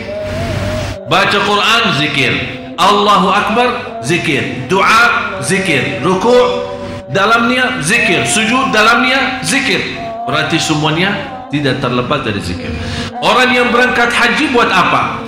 Baca 1.09 1.41
Quran 1.41 1.83
zikir, 1.97 2.58
Allahu 2.79 3.27
Akbar 3.27 3.99
zikir. 3.99 4.71
Doa 4.71 5.35
zikir. 5.43 5.99
Ruku' 5.99 6.63
dalamnya 7.11 7.83
zikir. 7.83 8.23
Sujud 8.23 8.71
dalamnya 8.71 9.43
zikir. 9.43 9.99
Berarti 10.23 10.55
semuanya 10.55 11.43
tidak 11.51 11.83
terlepas 11.83 12.23
dari 12.23 12.39
zikir. 12.39 12.71
Orang 13.19 13.51
yang 13.51 13.67
berangkat 13.75 14.07
haji 14.15 14.55
buat 14.55 14.71
apa? 14.71 15.19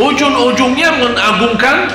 Ujung-ujungnya 0.00 0.96
mengagungkan 0.96 1.92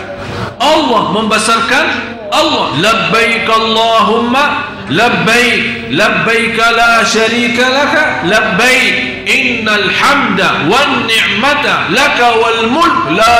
Allah 0.61 1.03
membesarkan 1.09 1.85
Allah. 2.29 2.77
Labbaik 2.77 3.49
Allahumma 3.49 4.69
labbaik. 4.93 5.89
Labbaik 5.89 6.57
la 6.57 7.01
syarika 7.01 7.65
laka 7.73 8.03
labbaik 8.29 9.12
innal 9.25 9.87
hamda 9.89 10.67
wan 10.67 11.07
ni'mata 11.07 11.91
laka 11.91 12.27
wal 12.39 12.61
mulk 12.71 13.15
la 13.15 13.37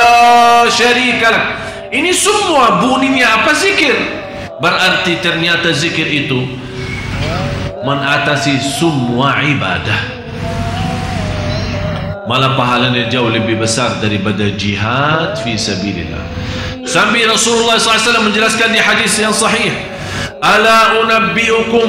syarika 0.68 1.28
lak. 1.30 1.46
Ini 1.94 2.10
semua 2.10 2.82
bunyinya 2.82 3.42
apa 3.42 3.54
zikir? 3.54 3.94
Berarti 4.58 5.22
ternyata 5.22 5.70
zikir 5.70 6.06
itu 6.10 6.42
mengatasi 7.84 8.58
semua 8.58 9.44
ibadah. 9.44 10.00
Malah 12.24 12.56
pahalanya 12.56 13.12
jauh 13.12 13.28
lebih 13.28 13.60
besar 13.60 14.00
daripada 14.00 14.48
jihad 14.56 15.36
fi 15.44 15.60
sabilillah. 15.60 16.24
Sampai 16.84 17.28
Rasulullah 17.28 17.76
SAW 17.76 18.24
menjelaskan 18.28 18.72
di 18.72 18.80
hadis 18.80 19.12
yang 19.20 19.32
sahih 19.32 19.72
ala 20.40 21.00
unabbiukum 21.04 21.88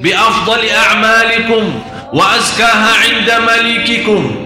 bi 0.00 0.12
afdali 0.12 0.68
a'malikum 0.68 1.64
وأزكاها 2.12 2.92
عند 3.04 3.28
مليككم 3.50 4.36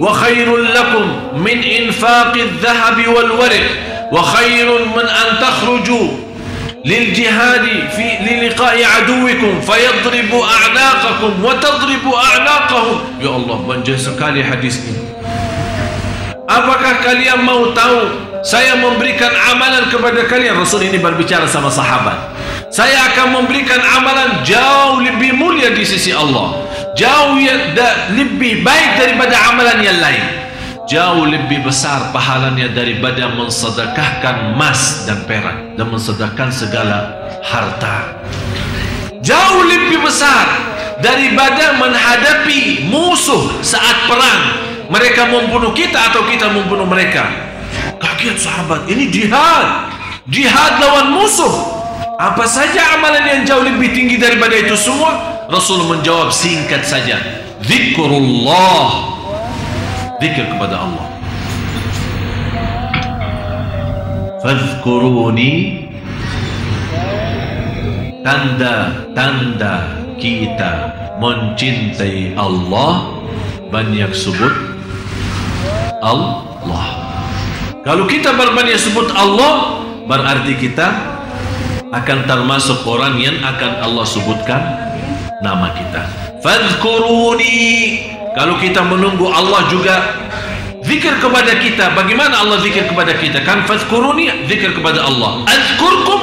وخير 0.00 0.56
لكم 0.56 1.06
من 1.36 1.62
إنفاق 1.64 2.34
الذهب 2.34 3.08
والورق 3.08 3.66
وخير 4.12 4.78
من 4.96 5.06
أن 5.08 5.38
تخرجوا 5.40 6.08
للجهاد 6.84 7.66
في 7.96 8.06
للقاء 8.34 8.84
عدوكم 8.84 9.60
فيضرب 9.60 10.32
أعناقكم 10.40 11.44
وتضرب 11.44 12.04
أعناقهم. 12.14 12.98
يا 13.20 13.32
الله 13.36 13.58
sekali 13.96 14.44
hadis 14.44 14.84
ini 14.84 15.00
Apakah 16.44 17.00
kalian 17.00 17.40
mau 17.40 17.72
tahu 17.72 18.33
saya 18.44 18.76
memberikan 18.76 19.32
amalan 19.56 19.88
kepada 19.88 20.28
kalian. 20.28 20.60
Rasul 20.60 20.84
ini 20.84 21.00
berbicara 21.00 21.48
sama 21.48 21.72
sahabat. 21.72 22.36
Saya 22.68 23.08
akan 23.08 23.40
memberikan 23.40 23.80
amalan 23.80 24.44
jauh 24.44 25.00
lebih 25.00 25.32
mulia 25.32 25.72
di 25.72 25.80
sisi 25.80 26.12
Allah. 26.12 26.60
Jauh 26.92 27.40
lebih 28.12 28.60
baik 28.60 29.00
daripada 29.00 29.34
amalan 29.48 29.80
yang 29.80 29.96
lain. 29.96 30.24
Jauh 30.84 31.24
lebih 31.24 31.64
besar 31.64 32.12
pahalanya 32.12 32.68
daripada 32.68 33.32
mensedekahkan 33.32 34.52
emas 34.52 35.08
dan 35.08 35.24
perak 35.24 35.80
dan 35.80 35.88
mensedekahkan 35.88 36.52
segala 36.52 37.16
harta. 37.40 38.20
Jauh 39.24 39.64
lebih 39.64 40.04
besar 40.04 40.44
daripada 41.00 41.80
menghadapi 41.80 42.92
musuh 42.92 43.64
saat 43.64 44.04
perang. 44.04 44.68
Mereka 44.92 45.32
membunuh 45.32 45.72
kita 45.72 46.12
atau 46.12 46.28
kita 46.28 46.52
membunuh 46.52 46.84
mereka 46.84 47.53
kaget 48.24 48.40
sahabat 48.40 48.88
ini 48.88 49.12
jihad. 49.12 49.92
Jihad 50.32 50.80
lawan 50.80 51.12
musuh. 51.12 51.76
Apa 52.16 52.48
saja 52.48 52.96
amalan 52.96 53.20
yang 53.20 53.40
jauh 53.44 53.60
lebih 53.60 53.92
tinggi 53.92 54.16
daripada 54.16 54.56
itu 54.56 54.72
semua? 54.80 55.44
Rasul 55.52 55.84
menjawab 55.84 56.32
singkat 56.32 56.88
saja. 56.88 57.20
Zikrullah. 57.68 59.12
Zikir 60.24 60.56
kepada 60.56 60.88
Allah. 60.88 61.06
Fadhkuruni. 64.40 65.84
Tanda-tanda 68.24 70.00
kita 70.16 70.72
mencintai 71.20 72.32
Allah. 72.40 73.20
Banyak 73.68 74.16
sebut 74.16 74.54
Allah 76.00 77.03
Kalau 77.84 78.08
kita 78.08 78.32
berbanyak 78.32 78.80
sebut 78.80 79.12
Allah 79.12 79.84
Berarti 80.04 80.52
kita 80.60 81.16
akan 81.88 82.18
termasuk 82.28 82.84
orang 82.84 83.16
yang 83.16 83.40
akan 83.40 83.80
Allah 83.80 84.04
sebutkan 84.04 84.60
nama 85.40 85.72
kita. 85.72 86.04
Fadhkuruni. 86.44 88.12
Kalau 88.36 88.60
kita 88.60 88.84
menunggu 88.84 89.30
Allah 89.32 89.64
juga 89.72 89.96
zikir 90.84 91.16
kepada 91.16 91.56
kita. 91.56 91.96
Bagaimana 91.96 92.44
Allah 92.44 92.60
zikir 92.60 92.84
kepada 92.84 93.16
kita? 93.16 93.40
Kan 93.48 93.64
fadhkuruni 93.64 94.28
zikir 94.44 94.76
kepada 94.76 95.08
Allah. 95.08 95.48
Azkurkum 95.48 96.20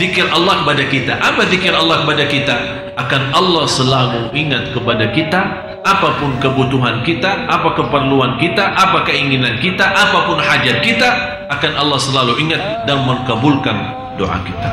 zikir 0.00 0.24
Allah 0.32 0.64
kepada 0.64 0.82
kita. 0.88 1.12
Apa 1.20 1.44
zikir 1.44 1.76
Allah 1.76 2.08
kepada 2.08 2.24
kita? 2.24 2.56
Akan 2.96 3.36
Allah 3.36 3.68
selalu 3.68 4.32
ingat 4.32 4.72
kepada 4.72 5.12
kita 5.12 5.40
apa 5.88 6.20
pun 6.20 6.36
kebutuhan 6.36 7.00
kita, 7.00 7.48
apa 7.48 7.72
keperluan 7.72 8.36
kita, 8.36 8.76
apa 8.76 9.08
keinginan 9.08 9.56
kita, 9.56 9.88
apa 9.88 10.28
pun 10.28 10.36
hajat 10.36 10.84
kita, 10.84 11.08
akan 11.48 11.72
Allah 11.80 11.96
selalu 11.96 12.44
ingat 12.44 12.84
dan 12.84 13.08
mengkabulkan 13.08 13.76
doa 14.20 14.36
kita. 14.44 14.68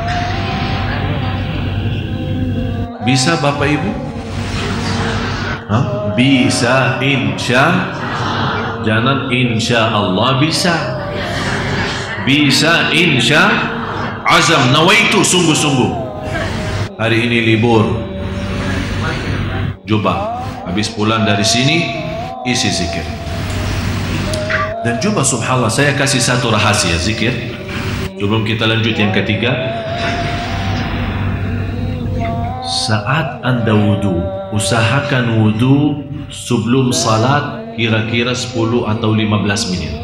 Bisa 3.08 3.40
Bapak 3.40 3.64
Ibu? 3.70 3.90
Hah? 5.70 6.14
Bisa 6.18 6.98
insya 7.02 7.94
Jangan 8.82 9.30
insya 9.30 9.90
Allah 9.94 10.38
bisa 10.42 10.74
Bisa 12.22 12.90
insya 12.94 13.46
Azam 14.26 14.74
nawaitu 14.74 15.22
sungguh-sungguh 15.22 15.90
Hari 16.98 17.30
ini 17.30 17.38
libur 17.54 17.84
Coba 19.86 20.35
Habis 20.76 20.92
pulang 20.92 21.24
dari 21.24 21.40
sini 21.40 21.88
Isi 22.44 22.68
zikir. 22.68 23.00
Dan 24.84 25.00
coba 25.00 25.24
subhanallah 25.24 25.72
Saya 25.72 25.96
kasih 25.96 26.20
satu 26.20 26.52
rahasia 26.52 27.00
zikir. 27.00 27.32
Sebelum 28.12 28.44
kita 28.44 28.68
lanjut 28.68 28.92
yang 28.92 29.08
ketiga. 29.08 29.56
Saat 32.60 33.40
anda 33.40 33.72
wudu 33.72 34.20
Usahakan 34.52 35.40
wudu 35.40 36.04
Sebelum 36.28 36.92
salat 36.92 37.72
Kira-kira 37.72 38.36
10 38.36 38.52
atau 38.84 39.16
15 39.16 39.72
menit 39.72 39.96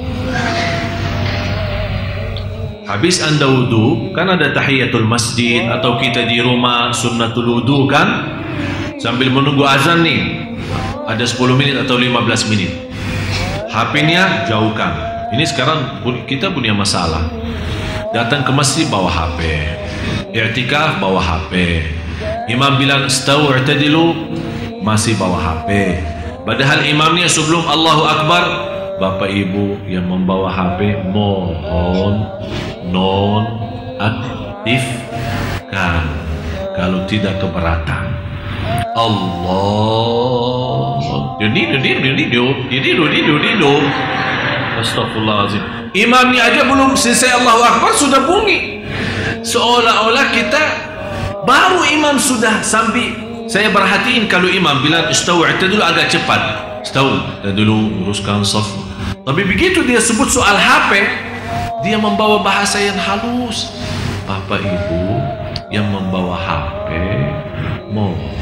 Habis 2.89 3.21
anda 3.21 3.45
wudu, 3.45 4.17
kan 4.17 4.25
ada 4.25 4.57
tahiyatul 4.57 5.05
masjid 5.05 5.69
atau 5.69 6.01
kita 6.01 6.25
di 6.29 6.41
rumah 6.41 6.93
sunnatul 6.97 7.61
wudu 7.61 7.89
kan? 7.89 8.41
Sambil 9.01 9.33
menunggu 9.33 9.65
azan 9.65 10.05
nih, 10.05 10.42
ada 11.13 11.25
10 11.29 11.61
menit 11.61 11.77
atau 11.77 12.01
15 12.01 12.49
menit. 12.49 12.73
HP-nya 13.69 14.49
jauhkan. 14.49 14.93
Ini 15.33 15.45
sekarang 15.49 16.05
kita 16.25 16.53
punya 16.53 16.73
masalah. 16.73 17.29
Datang 18.13 18.45
ke 18.45 18.53
masjid 18.53 18.85
bawa 18.89 19.09
HP. 19.09 19.41
I'tikaf 20.33 21.01
bawa 21.01 21.21
HP. 21.21 21.85
Imam 22.49 22.77
bilang 22.77 23.09
stau 23.09 23.53
i'tadilu 23.53 24.13
masih 24.85 25.17
bawa 25.17 25.41
HP. 25.41 26.01
Padahal 26.43 26.85
imamnya 26.85 27.31
sebelum 27.31 27.65
Allahu 27.65 28.03
Akbar 28.03 28.45
Bapak 29.01 29.31
Ibu 29.31 29.89
yang 29.89 30.11
membawa 30.11 30.53
HP 30.53 31.09
mohon 31.09 32.29
non 32.93 33.45
aktifkan 33.97 36.05
kalau 36.77 37.09
tidak 37.09 37.41
keberatan 37.41 38.12
Allah. 38.97 40.53
Astagfirullahaladzim 44.83 45.63
Imamnya 45.93 46.49
aja 46.49 46.65
belum 46.65 46.97
selesai 46.97 47.37
Allahu 47.43 47.61
Akbar 47.61 47.93
sudah 47.93 48.25
bunyi. 48.25 48.81
Seolah-olah 49.43 50.27
kita 50.33 50.63
Baru 51.43 51.83
imam 51.83 52.23
sudah 52.23 52.63
sampai. 52.63 53.19
Saya 53.51 53.75
perhatiin 53.75 54.31
kalau 54.31 54.47
imam 54.47 54.79
bilang 54.79 55.11
Istawu 55.11 55.43
dulu 55.59 55.83
agak 55.83 56.07
cepat. 56.15 56.39
Istawu 56.87 57.19
dulu 57.51 58.07
uruskan 58.07 58.47
saf. 58.47 58.67
Tapi 59.27 59.43
begitu 59.43 59.83
dia 59.83 59.99
sebut 59.99 60.31
soal 60.31 60.55
HP 60.55 61.03
dia 61.83 61.99
membawa 61.99 62.39
bahasa 62.47 62.79
yang 62.79 62.95
halus. 62.95 63.75
Bapak 64.23 64.63
Ibu 64.63 65.19
yang 65.75 65.91
membawa 65.91 66.39
HP 66.39 66.89
mohon 67.91 68.42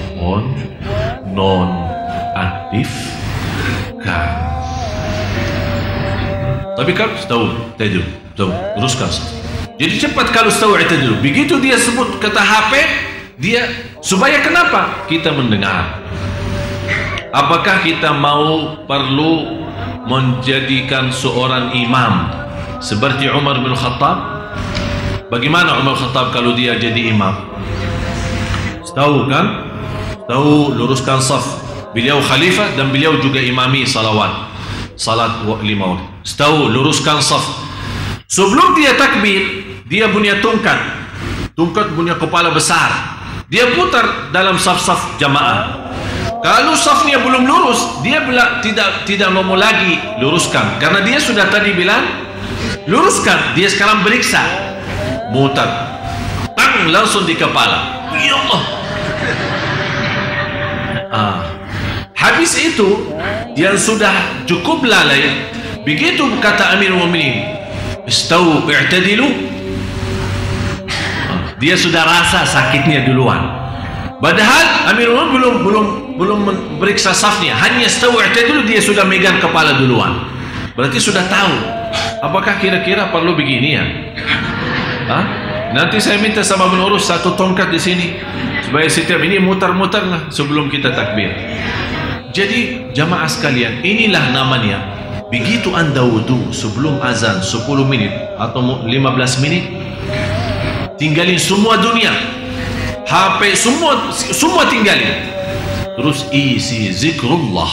non 1.32 1.68
aktif 2.36 2.88
kan 4.04 4.50
tapi 6.80 6.96
kan 6.96 7.12
tahu 7.28 7.76
tahu 7.76 8.00
tahu 8.32 8.50
teruskan. 8.80 9.12
Jadi 9.76 10.00
cepat 10.00 10.32
kalau 10.32 10.48
tahu 10.48 10.80
dulu. 10.80 11.20
Begitu 11.20 11.60
dia 11.60 11.76
sebut 11.76 12.16
kata 12.16 12.40
HP 12.40 12.72
dia 13.36 13.68
supaya 14.00 14.40
kenapa? 14.40 15.04
Kita 15.04 15.28
mendengar. 15.28 16.00
Apakah 17.36 17.84
kita 17.84 18.16
mau 18.16 18.80
perlu 18.88 19.60
menjadikan 20.08 21.12
seorang 21.12 21.76
imam 21.76 22.32
seperti 22.80 23.28
Umar 23.28 23.60
bin 23.60 23.76
Khattab? 23.76 24.40
Bagaimana 25.28 25.84
Umar 25.84 26.00
Khattab 26.00 26.32
kalau 26.32 26.56
dia 26.56 26.80
jadi 26.80 27.12
imam? 27.12 27.44
Tahu 28.88 29.28
kan 29.28 29.69
tahu 30.30 30.78
luruskan 30.78 31.18
saf. 31.18 31.42
Beliau 31.90 32.22
khalifah 32.22 32.78
dan 32.78 32.94
beliau 32.94 33.18
juga 33.18 33.42
imami 33.42 33.82
salawat. 33.82 34.46
Salat 34.94 35.42
lima 35.66 35.98
waktu. 35.98 36.06
Tahu 36.22 36.70
luruskan 36.70 37.18
saf. 37.18 37.42
Sebelum 38.30 38.78
dia 38.78 38.94
takbir 38.94 39.42
dia 39.90 40.06
punya 40.06 40.38
tungkat. 40.38 40.78
Tungkat 41.58 41.98
punya 41.98 42.14
kepala 42.14 42.54
besar. 42.54 43.18
Dia 43.50 43.74
putar 43.74 44.30
dalam 44.30 44.54
saf-saf 44.54 45.18
jamaah. 45.18 45.90
Kalau 46.40 46.78
safnya 46.78 47.18
belum 47.18 47.42
lurus 47.44 48.00
dia 48.06 48.22
bila 48.22 48.62
tidak 48.62 49.02
tidak 49.02 49.34
mau 49.34 49.58
lagi 49.58 49.98
luruskan. 50.22 50.78
Karena 50.78 51.02
dia 51.02 51.18
sudah 51.18 51.50
tadi 51.50 51.74
bilang 51.74 52.06
luruskan 52.86 53.58
dia 53.58 53.66
sekarang 53.66 54.06
beriksa. 54.06 54.38
Mutar. 55.34 55.98
Tang 56.54 56.86
langsung 56.86 57.26
di 57.26 57.34
kepala. 57.34 58.06
Ya 58.14 58.38
Allah 58.38 58.79
ah. 61.10 61.42
habis 62.14 62.54
itu 62.56 63.10
yang 63.58 63.76
sudah 63.76 64.42
cukup 64.46 64.86
lalai 64.86 65.50
begitu 65.82 66.24
kata 66.38 66.78
Amir 66.78 66.94
Mu'minin 66.94 67.60
istau 68.06 68.64
i'tadilu 68.70 69.28
ah. 71.28 71.52
dia 71.58 71.76
sudah 71.76 72.06
rasa 72.06 72.46
sakitnya 72.46 73.04
duluan 73.10 73.42
padahal 74.22 74.94
Amir 74.94 75.10
Mu'minin 75.12 75.34
belum 75.34 75.54
belum 75.66 75.86
belum 76.16 76.38
beriksa 76.78 77.12
safnya 77.12 77.52
hanya 77.58 77.84
istau 77.90 78.16
i'tadilu 78.16 78.64
dia 78.64 78.78
sudah 78.80 79.04
megang 79.04 79.42
kepala 79.42 79.76
duluan 79.76 80.30
berarti 80.78 80.96
sudah 80.96 81.26
tahu 81.26 81.80
Apakah 82.20 82.60
kira-kira 82.60 83.08
perlu 83.08 83.34
begini 83.34 83.80
ya? 83.80 83.84
Hah? 85.08 85.24
Nanti 85.72 86.02
saya 86.02 86.20
minta 86.20 86.42
sama 86.44 86.68
pengurus 86.68 87.06
satu 87.08 87.34
tongkat 87.38 87.70
di 87.72 87.80
sini 87.80 88.06
supaya 88.70 88.86
setiap 88.86 89.18
ini 89.26 89.42
mutar-mutar 89.42 90.06
lah 90.06 90.22
sebelum 90.30 90.70
kita 90.70 90.94
takbir. 90.94 91.34
Jadi 92.30 92.94
jamaah 92.94 93.26
sekalian, 93.26 93.82
inilah 93.82 94.30
namanya 94.30 94.78
begitu 95.26 95.74
anda 95.74 96.06
wudu 96.06 96.54
sebelum 96.54 97.02
azan 97.02 97.42
10 97.42 97.66
menit 97.82 98.14
atau 98.38 98.86
15 98.86 99.42
menit 99.42 99.62
tinggalin 100.98 101.38
semua 101.38 101.78
dunia 101.78 102.10
HP 103.06 103.54
semua 103.54 104.10
semua 104.10 104.66
tinggalin 104.66 105.30
terus 105.94 106.26
isi 106.34 106.90
zikrullah 106.90 107.70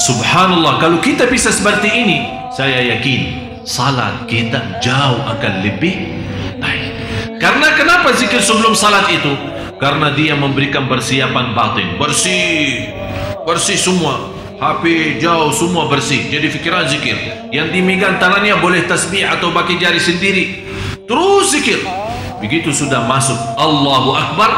subhanallah 0.00 0.80
kalau 0.80 0.96
kita 1.04 1.28
bisa 1.28 1.52
seperti 1.52 1.92
ini 1.92 2.24
saya 2.56 2.96
yakin 2.96 3.52
salat 3.68 4.24
kita 4.24 4.80
jauh 4.80 5.20
akan 5.20 5.60
lebih 5.60 6.24
baik. 6.56 6.92
Karena 7.40 7.72
kenapa 7.72 8.12
zikir 8.12 8.40
sebelum 8.44 8.76
salat 8.76 9.08
itu? 9.08 9.32
Karena 9.80 10.12
dia 10.12 10.36
memberikan 10.36 10.84
persiapan 10.86 11.56
batin, 11.56 11.96
bersih, 11.96 12.92
bersih 13.48 13.80
semua. 13.80 14.28
HP 14.60 15.16
jauh 15.24 15.48
semua 15.56 15.88
bersih. 15.88 16.28
Jadi 16.28 16.52
fikiran 16.52 16.84
zikir. 16.84 17.16
Yang 17.48 17.80
dimegang 17.80 18.20
tangannya 18.20 18.60
boleh 18.60 18.84
tasbih 18.84 19.24
atau 19.24 19.48
pakai 19.56 19.80
jari 19.80 19.96
sendiri. 19.96 20.68
Terus 21.08 21.56
zikir. 21.56 21.80
Begitu 22.44 22.68
sudah 22.68 23.08
masuk 23.08 23.36
Allahu 23.56 24.12
Akbar, 24.12 24.50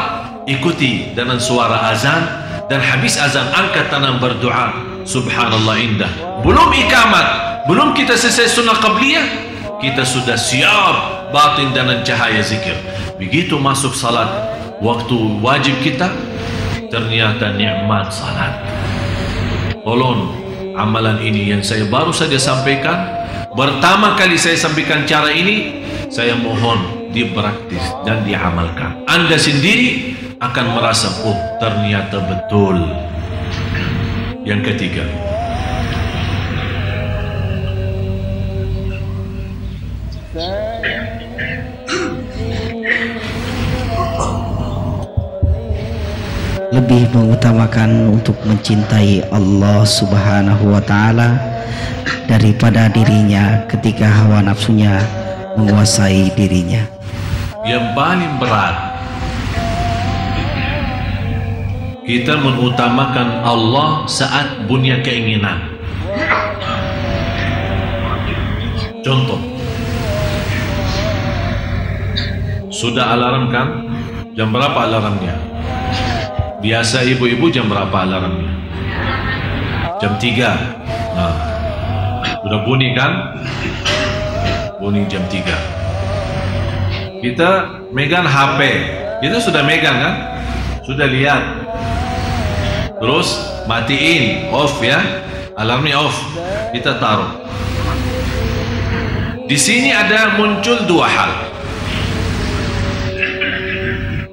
ikuti 0.43 1.15
dengan 1.15 1.39
suara 1.39 1.87
azan 1.87 2.19
dan 2.67 2.83
habis 2.83 3.15
azan 3.15 3.47
angkat 3.55 3.87
tangan 3.87 4.19
berdoa. 4.19 4.75
Subhanallah 5.07 5.79
indah. 5.79 6.11
Belum 6.43 6.67
ikamat, 6.71 7.27
belum 7.71 7.95
kita 7.95 8.19
selesai 8.19 8.59
sunnah 8.59 8.75
qabliyah 8.75 9.23
kita 9.83 10.07
sudah 10.07 10.39
siap 10.39 10.95
batin 11.35 11.75
dan 11.75 11.91
cahaya 12.07 12.39
zikir 12.39 12.75
begitu 13.19 13.59
masuk 13.59 13.91
salat 13.91 14.52
waktu 14.83 15.15
wajib 15.39 15.79
kita 15.79 16.11
ternyata 16.91 17.55
nikmat 17.55 18.11
salat. 18.11 18.59
Tolong 19.81 20.35
amalan 20.75 21.23
ini 21.23 21.55
yang 21.55 21.63
saya 21.63 21.87
baru 21.87 22.11
saja 22.11 22.35
sampaikan 22.35 23.23
pertama 23.55 24.19
kali 24.19 24.35
saya 24.35 24.59
sampaikan 24.59 25.07
cara 25.07 25.31
ini 25.31 25.81
saya 26.11 26.35
mohon 26.35 27.09
dipraktis 27.15 27.81
dan 28.03 28.27
diamalkan. 28.27 29.07
Anda 29.07 29.39
sendiri 29.39 30.19
akan 30.43 30.65
merasa 30.75 31.09
oh 31.23 31.39
ternyata 31.63 32.19
betul. 32.19 32.77
Yang 34.43 34.75
ketiga 34.75 35.07
lebih 46.73 47.05
mengutamakan 47.13 48.09
untuk 48.09 48.33
mencintai 48.49 49.29
Allah 49.29 49.85
Subhanahu 49.85 50.73
wa 50.73 50.81
taala 50.81 51.37
daripada 52.25 52.89
dirinya 52.89 53.61
ketika 53.69 54.09
hawa 54.09 54.41
nafsunya 54.41 54.97
menguasai 55.53 56.33
dirinya. 56.33 56.81
Yang 57.61 57.85
paling 57.93 58.33
berat 58.41 58.75
kita 62.09 62.41
mengutamakan 62.41 63.45
Allah 63.45 64.09
saat 64.09 64.65
punya 64.65 64.97
keinginan. 65.05 65.77
Contoh, 69.05 69.39
sudah 72.73 73.13
alarm 73.13 73.53
kan? 73.53 73.67
Jam 74.33 74.49
berapa 74.49 74.89
alarmnya? 74.89 75.52
Biasa 76.63 77.03
ibu-ibu 77.03 77.51
jam 77.51 77.67
berapa 77.67 77.91
alarmnya? 77.91 78.55
Jam 79.99 80.15
3 80.15 80.23
nah, 81.11 81.35
Sudah 82.39 82.59
bunyi 82.63 82.95
kan? 82.95 83.11
Bunyi 84.79 85.03
jam 85.11 85.27
3 85.27 87.19
Kita 87.19 87.83
megang 87.91 88.23
HP 88.23 88.59
Kita 89.19 89.43
sudah 89.43 89.67
megang 89.67 89.99
kan? 89.99 90.15
Sudah 90.83 91.07
lihat. 91.07 91.43
Terus 92.99 93.39
matiin 93.71 94.51
Off 94.51 94.83
ya. 94.83 94.99
Alarmnya 95.55 95.95
off. 95.95 96.17
Kita 96.75 96.99
taruh. 96.99 97.39
Di 99.47 99.55
sini 99.55 99.95
ada 99.95 100.35
muncul 100.35 100.83
dua 100.89 101.07
hal. 101.07 101.31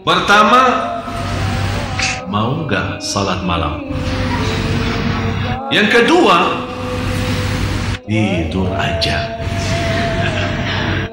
Pertama 0.01 0.61
mau 2.31 2.63
nggak 2.63 3.03
salat 3.03 3.43
malam? 3.43 3.91
Yang 5.75 5.99
kedua, 5.99 6.63
tidur 8.07 8.71
aja. 8.79 9.35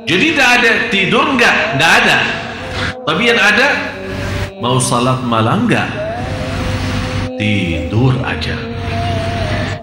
Jadi 0.05 0.25
tidak 0.31 0.49
ada 0.61 0.71
tidur 0.93 1.25
nggak, 1.33 1.57
nggak 1.81 1.91
ada. 2.05 2.17
Tapi 3.01 3.21
yang 3.33 3.41
ada, 3.41 3.67
mau 4.61 4.77
salat 4.77 5.17
malam 5.25 5.65
nggak? 5.65 5.89
Tidur 7.41 8.13
aja. 8.21 8.53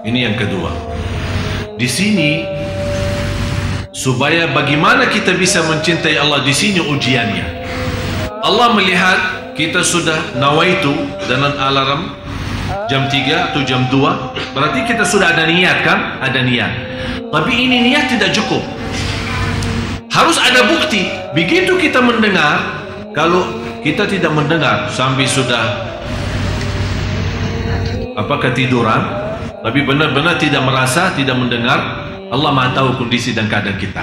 Ini 0.06 0.30
yang 0.30 0.36
kedua. 0.38 0.70
Di 1.74 1.90
sini 1.90 2.46
supaya 3.90 4.54
bagaimana 4.54 5.10
kita 5.10 5.34
bisa 5.34 5.66
mencintai 5.66 6.14
Allah 6.14 6.46
di 6.46 6.54
sini 6.54 6.78
ujiannya. 6.78 7.46
Allah 8.42 8.70
melihat 8.76 9.33
kita 9.54 9.86
sudah 9.86 10.34
nawaitu 10.34 10.90
dengan 11.30 11.54
alarm 11.62 12.10
jam 12.90 13.06
3 13.06 13.54
atau 13.54 13.62
jam 13.62 13.86
2 13.86 14.50
berarti 14.50 14.82
kita 14.82 15.06
sudah 15.06 15.30
ada 15.30 15.46
niat 15.46 15.86
kan? 15.86 16.18
Ada 16.18 16.42
niat. 16.42 16.72
Tapi 17.30 17.52
ini 17.54 17.90
niat 17.90 18.10
tidak 18.10 18.34
cukup. 18.34 18.62
Harus 20.10 20.38
ada 20.42 20.66
bukti. 20.66 21.06
Begitu 21.34 21.78
kita 21.78 22.02
mendengar 22.02 22.82
kalau 23.14 23.46
kita 23.82 24.10
tidak 24.10 24.34
mendengar 24.34 24.90
sampai 24.90 25.26
sudah 25.26 25.94
apa 28.14 28.34
ketiduran 28.46 29.02
tapi 29.58 29.82
benar-benar 29.82 30.38
tidak 30.38 30.62
merasa 30.62 31.10
tidak 31.18 31.34
mendengar 31.34 32.06
Allah 32.30 32.50
maha 32.50 32.74
tahu 32.74 33.06
kondisi 33.06 33.30
dan 33.30 33.46
keadaan 33.46 33.78
kita. 33.78 34.02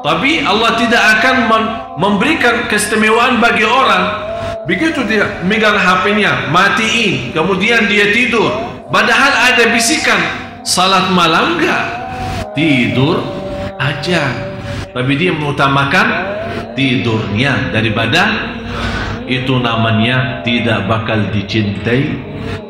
Tapi 0.00 0.40
Allah 0.48 0.72
tidak 0.80 1.20
akan 1.20 1.36
memberikan 2.00 2.64
keistimewaan 2.72 3.36
bagi 3.44 3.68
orang 3.68 4.27
Begitu 4.66 5.00
dia 5.06 5.44
megang 5.46 5.78
HP-nya, 5.78 6.50
matiin, 6.50 7.30
kemudian 7.30 7.86
dia 7.86 8.10
tidur. 8.10 8.50
Padahal 8.88 9.52
ada 9.52 9.70
bisikan, 9.70 10.18
salat 10.64 11.12
malam 11.12 11.60
enggak? 11.60 11.84
Tidur 12.56 13.22
aja. 13.78 14.26
Tapi 14.90 15.12
dia 15.14 15.30
mengutamakan 15.30 16.06
tidurnya 16.74 17.70
daripada 17.70 18.56
itu 19.28 19.60
namanya 19.60 20.40
tidak 20.42 20.88
bakal 20.88 21.20
dicintai 21.30 22.16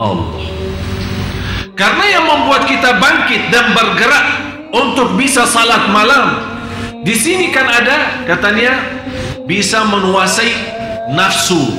Allah. 0.02 0.42
Karena 1.78 2.04
yang 2.10 2.24
membuat 2.26 2.66
kita 2.66 2.98
bangkit 2.98 3.54
dan 3.54 3.70
bergerak 3.70 4.26
untuk 4.74 5.14
bisa 5.14 5.46
salat 5.46 5.86
malam. 5.94 6.58
Di 7.06 7.14
sini 7.14 7.54
kan 7.54 7.70
ada 7.70 8.26
katanya 8.26 8.74
bisa 9.46 9.86
menguasai 9.86 10.77
nafsu 11.12 11.76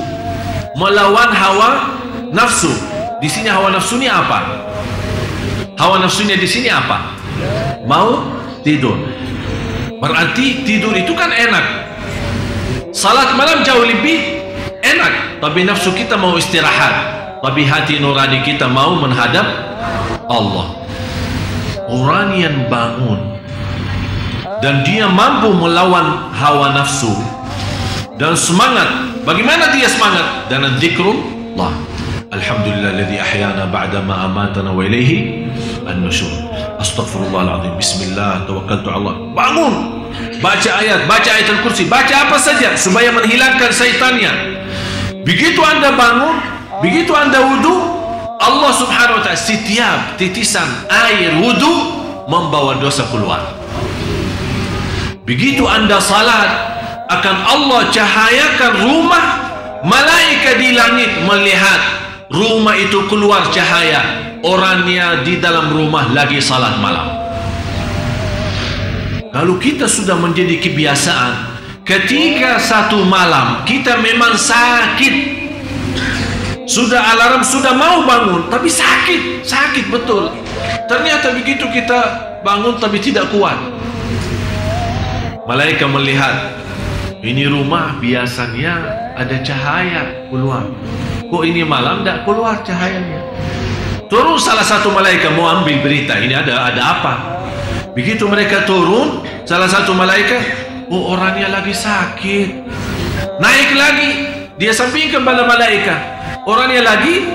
melawan 0.74 1.30
hawa 1.30 1.70
nafsu. 2.34 2.70
Di 3.20 3.28
sini 3.28 3.52
hawa 3.52 3.70
nafsu 3.70 4.00
ni 4.00 4.08
apa? 4.08 4.66
Hawa 5.76 6.00
nafsunya 6.00 6.36
di 6.36 6.48
sini 6.48 6.68
apa? 6.68 7.16
Mau 7.84 8.24
tidur. 8.64 8.96
Berarti 10.00 10.64
tidur 10.64 10.96
itu 10.96 11.12
kan 11.12 11.28
enak. 11.28 11.64
Salat 12.90 13.36
malam 13.36 13.60
jauh 13.62 13.84
lebih 13.84 14.40
enak, 14.80 15.40
tapi 15.44 15.62
nafsu 15.68 15.92
kita 15.92 16.16
mau 16.16 16.34
istirahat. 16.40 17.20
Tapi 17.40 17.64
hati 17.64 18.00
nurani 18.00 18.44
kita 18.44 18.68
mau 18.68 18.96
menghadap 18.96 19.46
Allah. 20.28 20.76
Orang 21.88 22.36
yang 22.36 22.68
bangun 22.68 23.40
dan 24.60 24.84
dia 24.84 25.08
mampu 25.08 25.50
melawan 25.56 26.30
hawa 26.36 26.76
nafsu 26.76 27.10
dan 28.20 28.36
semangat 28.36 28.86
Bagaimana 29.30 29.70
dia 29.70 29.86
semangat? 29.86 30.50
Dengan 30.50 30.74
zikrullah. 30.82 31.70
Alhamdulillah 32.34 32.98
ahyana 32.98 33.62
ba'da 33.70 34.02
ma 34.02 34.26
amatana 34.26 34.74
wa 34.74 34.82
ilaihi 34.82 35.46
an-nusyur. 35.86 36.50
Astaghfirullahalazim. 36.82 37.78
Bismillah 37.78 38.42
tawakkaltu 38.50 38.90
Allah. 38.90 39.30
Bangun. 39.30 40.02
Baca 40.42 40.82
ayat, 40.82 41.06
baca 41.06 41.30
ayat 41.30 41.46
al-kursi, 41.46 41.86
baca 41.86 42.26
apa 42.26 42.42
saja 42.42 42.74
supaya 42.74 43.14
menghilangkan 43.14 43.70
syaitannya. 43.70 44.34
Begitu 45.22 45.62
Anda 45.62 45.94
bangun, 45.94 46.34
begitu 46.82 47.14
Anda 47.14 47.38
wudu, 47.38 47.76
Allah 48.42 48.74
Subhanahu 48.74 49.22
wa 49.22 49.22
taala 49.22 49.38
setiap 49.38 50.18
titisan 50.18 50.66
air 50.90 51.38
wudu 51.38 51.70
membawa 52.26 52.82
dosa 52.82 53.06
keluar. 53.06 53.46
Begitu 55.22 55.70
Anda 55.70 56.02
salat, 56.02 56.79
akan 57.10 57.36
Allah 57.42 57.80
cahayakan 57.90 58.72
rumah 58.86 59.24
malaikat 59.82 60.62
di 60.62 60.70
langit 60.78 61.10
melihat 61.26 61.80
rumah 62.30 62.78
itu 62.78 63.02
keluar 63.10 63.50
cahaya. 63.50 64.30
Orangnya 64.40 65.20
di 65.20 65.36
dalam 65.36 65.68
rumah 65.68 66.08
lagi 66.16 66.40
salat 66.40 66.80
malam. 66.80 67.12
Kalau 69.28 69.60
kita 69.60 69.84
sudah 69.84 70.16
menjadi 70.16 70.56
kebiasaan 70.56 71.60
ketika 71.84 72.56
satu 72.56 73.04
malam 73.04 73.66
kita 73.68 74.00
memang 74.00 74.38
sakit. 74.38 75.42
Sudah 76.70 77.02
alarm 77.02 77.42
sudah 77.42 77.74
mau 77.74 78.06
bangun 78.06 78.46
tapi 78.46 78.70
sakit 78.70 79.42
sakit 79.42 79.90
betul. 79.90 80.30
Ternyata 80.86 81.34
begitu 81.34 81.66
kita 81.68 81.98
bangun 82.46 82.78
tapi 82.80 83.02
tidak 83.02 83.28
kuat. 83.34 83.58
Malaikat 85.44 85.90
melihat 85.90 86.59
ini 87.20 87.44
rumah 87.44 88.00
biasanya 88.00 88.80
ada 89.12 89.36
cahaya 89.44 90.24
keluar. 90.32 90.64
Kok 91.28 91.44
ini 91.44 91.60
malam 91.68 92.00
tidak 92.00 92.24
keluar 92.24 92.64
cahayanya? 92.64 93.20
Turun 94.08 94.40
salah 94.40 94.64
satu 94.64 94.88
malaikat 94.90 95.36
mau 95.36 95.46
ambil 95.60 95.84
berita. 95.84 96.16
Ini 96.16 96.34
ada 96.40 96.72
ada 96.72 96.82
apa? 96.82 97.12
Begitu 97.92 98.24
mereka 98.24 98.64
turun, 98.64 99.20
salah 99.44 99.68
satu 99.68 99.92
malaikat, 99.92 100.40
oh 100.88 101.12
orangnya 101.12 101.52
lagi 101.52 101.76
sakit. 101.76 102.48
Naik 103.36 103.70
lagi, 103.76 104.10
dia 104.56 104.72
sampingkan 104.72 105.20
pada 105.20 105.44
malaikat. 105.44 106.00
Orangnya 106.48 106.82
lagi, 106.88 107.28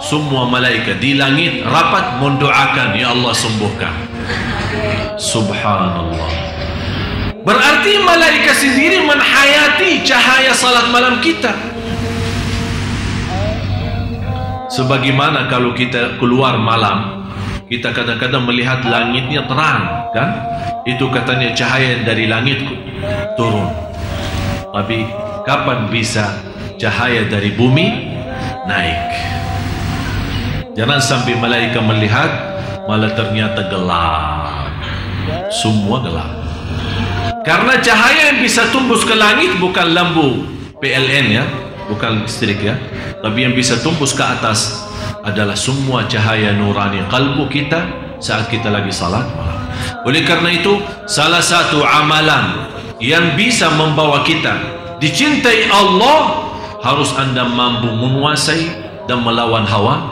semua 0.00 0.48
malaikat 0.48 0.98
di 1.04 1.20
langit 1.20 1.60
rapat 1.68 2.16
mendoakan, 2.16 2.96
ya 2.96 3.12
Allah 3.12 3.34
sembuhkan. 3.36 3.94
Subhanallah. 5.20 6.55
Berarti 7.46 8.02
malaikat 8.02 8.58
sendiri 8.58 9.06
menhayati 9.06 10.02
cahaya 10.02 10.50
salat 10.50 10.90
malam 10.90 11.22
kita. 11.22 11.54
Sebagaimana 14.66 15.46
kalau 15.46 15.70
kita 15.70 16.18
keluar 16.18 16.58
malam, 16.58 17.30
kita 17.70 17.94
kadang-kadang 17.94 18.50
melihat 18.50 18.82
langitnya 18.82 19.46
terang, 19.46 20.10
kan? 20.10 20.42
Itu 20.90 21.06
katanya 21.06 21.54
cahaya 21.54 22.02
dari 22.02 22.26
langit 22.26 22.66
turun. 23.38 23.70
Tapi 24.74 25.06
kapan 25.46 25.86
bisa 25.86 26.42
cahaya 26.82 27.30
dari 27.30 27.54
bumi 27.54 28.10
naik? 28.66 29.06
Jangan 30.74 30.98
sampai 30.98 31.38
malaikat 31.38 31.78
melihat 31.78 32.30
malah 32.90 33.14
ternyata 33.14 33.70
gelap. 33.70 34.66
Semua 35.54 36.02
gelap. 36.02 36.35
Karena 37.46 37.78
cahaya 37.78 38.34
yang 38.34 38.42
bisa 38.42 38.66
tumbus 38.74 39.06
ke 39.06 39.14
langit 39.14 39.54
bukan 39.62 39.94
lampu 39.94 40.42
PLN 40.82 41.26
ya. 41.30 41.46
bukan 41.86 42.26
listrik 42.26 42.58
ya. 42.58 42.74
Tapi 43.22 43.46
yang 43.46 43.54
bisa 43.54 43.78
tembus 43.78 44.10
ke 44.10 44.22
atas 44.26 44.82
adalah 45.22 45.54
semua 45.54 46.02
cahaya 46.10 46.50
nurani 46.50 47.06
kalbu 47.06 47.46
kita 47.46 47.86
saat 48.18 48.50
kita 48.50 48.74
lagi 48.74 48.90
salat 48.90 49.22
malam. 49.38 49.62
Oleh 50.02 50.26
karena 50.26 50.50
itu, 50.50 50.82
salah 51.06 51.38
satu 51.38 51.86
amalan 51.86 52.66
yang 52.98 53.38
bisa 53.38 53.70
membawa 53.78 54.26
kita 54.26 54.58
dicintai 54.98 55.70
Allah 55.70 56.50
harus 56.82 57.14
anda 57.14 57.46
mampu 57.46 57.86
menguasai 57.86 58.66
dan 59.06 59.22
melawan 59.22 59.62
hawa 59.62 60.10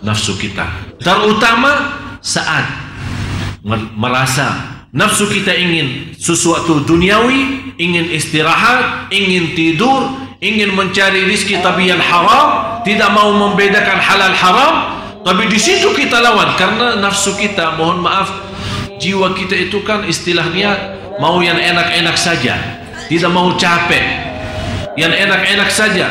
nafsu 0.00 0.36
kita. 0.40 0.64
Terutama 1.00 2.00
saat 2.24 2.64
merasa 3.96 4.79
nafsu 4.90 5.30
kita 5.30 5.54
ingin 5.54 6.14
sesuatu 6.18 6.82
duniawi, 6.82 7.74
ingin 7.78 8.10
istirahat, 8.10 9.10
ingin 9.14 9.54
tidur, 9.54 10.10
ingin 10.42 10.74
mencari 10.74 11.26
rizki 11.26 11.58
tapi 11.62 11.90
yang 11.90 12.02
haram, 12.02 12.80
tidak 12.82 13.10
mau 13.14 13.30
membedakan 13.30 13.98
halal 13.98 14.34
haram, 14.34 14.74
tapi 15.22 15.46
di 15.46 15.58
situ 15.60 15.94
kita 15.94 16.18
lawan 16.18 16.56
karena 16.58 16.98
nafsu 16.98 17.36
kita, 17.38 17.78
mohon 17.78 18.02
maaf, 18.02 18.28
jiwa 18.98 19.32
kita 19.36 19.68
itu 19.68 19.80
kan 19.86 20.02
istilahnya 20.08 20.98
mau 21.22 21.38
yang 21.38 21.60
enak-enak 21.60 22.16
saja, 22.18 22.58
tidak 23.06 23.30
mau 23.30 23.54
capek, 23.54 24.02
yang 24.98 25.12
enak-enak 25.14 25.70
saja. 25.70 26.10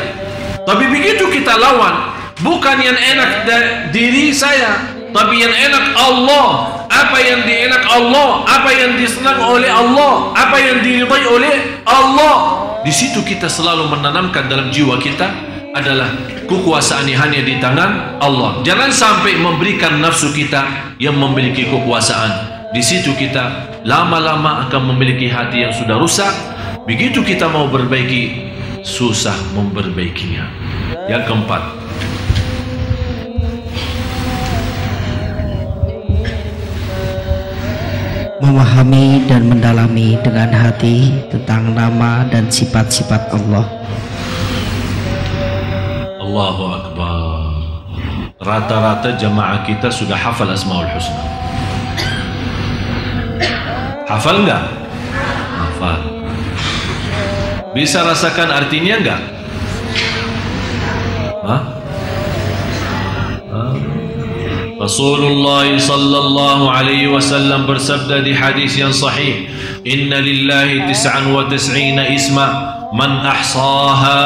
Tapi 0.64 0.84
begitu 0.88 1.26
kita 1.28 1.58
lawan, 1.58 2.14
bukan 2.40 2.76
yang 2.80 2.96
enak 2.96 3.30
diri 3.90 4.30
saya, 4.30 4.99
tapi 5.10 5.42
yang 5.42 5.52
enak 5.52 5.84
Allah. 5.96 6.78
Apa 6.90 7.16
yang 7.22 7.46
dienak 7.46 7.86
Allah, 7.86 8.44
apa 8.44 8.70
yang 8.74 8.98
disenang 8.98 9.40
oleh 9.40 9.70
Allah, 9.70 10.34
apa 10.36 10.58
yang 10.58 10.82
diridai 10.82 11.24
oleh 11.32 11.80
Allah. 11.86 12.66
Di 12.82 12.92
situ 12.92 13.22
kita 13.24 13.46
selalu 13.46 13.88
menanamkan 13.88 14.50
dalam 14.50 14.68
jiwa 14.68 14.98
kita 14.98 15.30
adalah 15.70 16.10
kekuasaan 16.50 17.06
hanya 17.06 17.40
di 17.46 17.62
tangan 17.62 18.18
Allah. 18.18 18.58
Jangan 18.66 18.90
sampai 18.90 19.38
memberikan 19.38 20.02
nafsu 20.02 20.34
kita 20.34 20.66
yang 20.98 21.14
memiliki 21.14 21.70
kekuasaan. 21.70 22.66
Di 22.74 22.82
situ 22.82 23.14
kita 23.14 23.70
lama-lama 23.86 24.66
akan 24.66 24.94
memiliki 24.94 25.30
hati 25.30 25.62
yang 25.64 25.72
sudah 25.72 25.96
rusak. 25.96 26.30
Begitu 26.84 27.22
kita 27.22 27.46
mau 27.48 27.70
berbaiki, 27.70 28.50
susah 28.82 29.34
memperbaikinya. 29.54 30.46
Yang 31.06 31.22
keempat, 31.30 31.62
memahami 38.40 39.28
dan 39.28 39.46
mendalami 39.46 40.16
dengan 40.24 40.48
hati 40.52 41.12
tentang 41.28 41.76
nama 41.76 42.24
dan 42.32 42.48
sifat-sifat 42.48 43.32
Allah. 43.36 43.64
Allahu 46.20 46.64
Akbar. 46.72 47.40
Rata-rata 48.40 49.20
jemaah 49.20 49.60
kita 49.68 49.92
sudah 49.92 50.16
hafal 50.16 50.48
Asmaul 50.48 50.88
Husna. 50.88 51.20
Hafal 54.08 54.42
enggak? 54.42 54.64
Hafal. 55.60 56.00
Bisa 57.76 58.02
rasakan 58.02 58.48
artinya 58.50 58.94
enggak? 58.96 59.39
Rasulullah 64.80 65.68
sallallahu 65.76 66.72
alaihi 66.72 67.12
wasallam 67.12 67.68
bersabda 67.68 68.24
di 68.24 68.32
hadis 68.32 68.80
yang 68.80 68.96
sahih, 68.96 69.44
"Inna 69.84 70.24
lillahi 70.24 70.88
tis'an 70.88 71.28
wa 71.36 71.44
tis'ina 71.52 72.08
isma, 72.08 72.48
man 72.96 73.20
ahsaha 73.20 74.24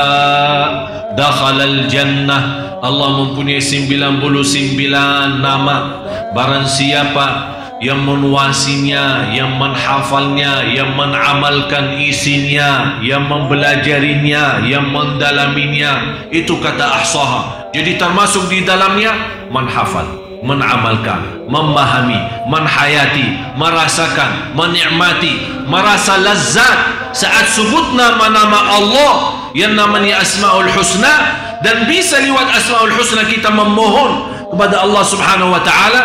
dakhala 1.19 1.67
al-jannah." 1.67 2.71
Allah 2.87 3.19
mempunyai 3.19 3.59
99 3.59 5.43
nama. 5.43 6.07
Barang 6.38 6.71
siapa 6.71 7.51
yang 7.83 8.07
menuasinya, 8.07 9.35
yang 9.35 9.59
menghafalnya, 9.59 10.71
yang 10.71 10.95
menamalkan 10.95 11.99
isinya, 11.99 13.03
yang 13.03 13.27
mempelajarinya, 13.27 14.62
yang 14.62 14.87
mendalaminya, 14.87 16.23
itu 16.31 16.55
kata 16.62 17.03
ahsaha. 17.03 17.75
Jadi 17.75 17.99
termasuk 17.99 18.47
di 18.47 18.62
dalamnya 18.62 19.19
menghafal 19.51 20.24
menamalkan, 20.44 21.48
memahami, 21.48 22.20
menhayati, 22.46 23.57
merasakan, 23.57 24.52
menikmati, 24.52 25.64
merasa 25.64 26.20
lazat 26.20 26.78
saat 27.16 27.48
sebut 27.48 27.96
nama-nama 27.96 28.76
Allah 28.76 29.12
yang 29.57 29.72
namanya 29.72 30.20
Asmaul 30.20 30.68
Husna. 30.68 31.42
Dan 31.64 31.88
bisa 31.88 32.20
lewat 32.20 32.61
Asmaul 32.61 32.92
Husna 32.92 33.24
kita 33.24 33.48
memohon 33.48 34.28
kepada 34.52 34.85
Allah 34.85 35.00
Subhanahu 35.09 35.48
wa 35.48 35.64
taala 35.64 36.02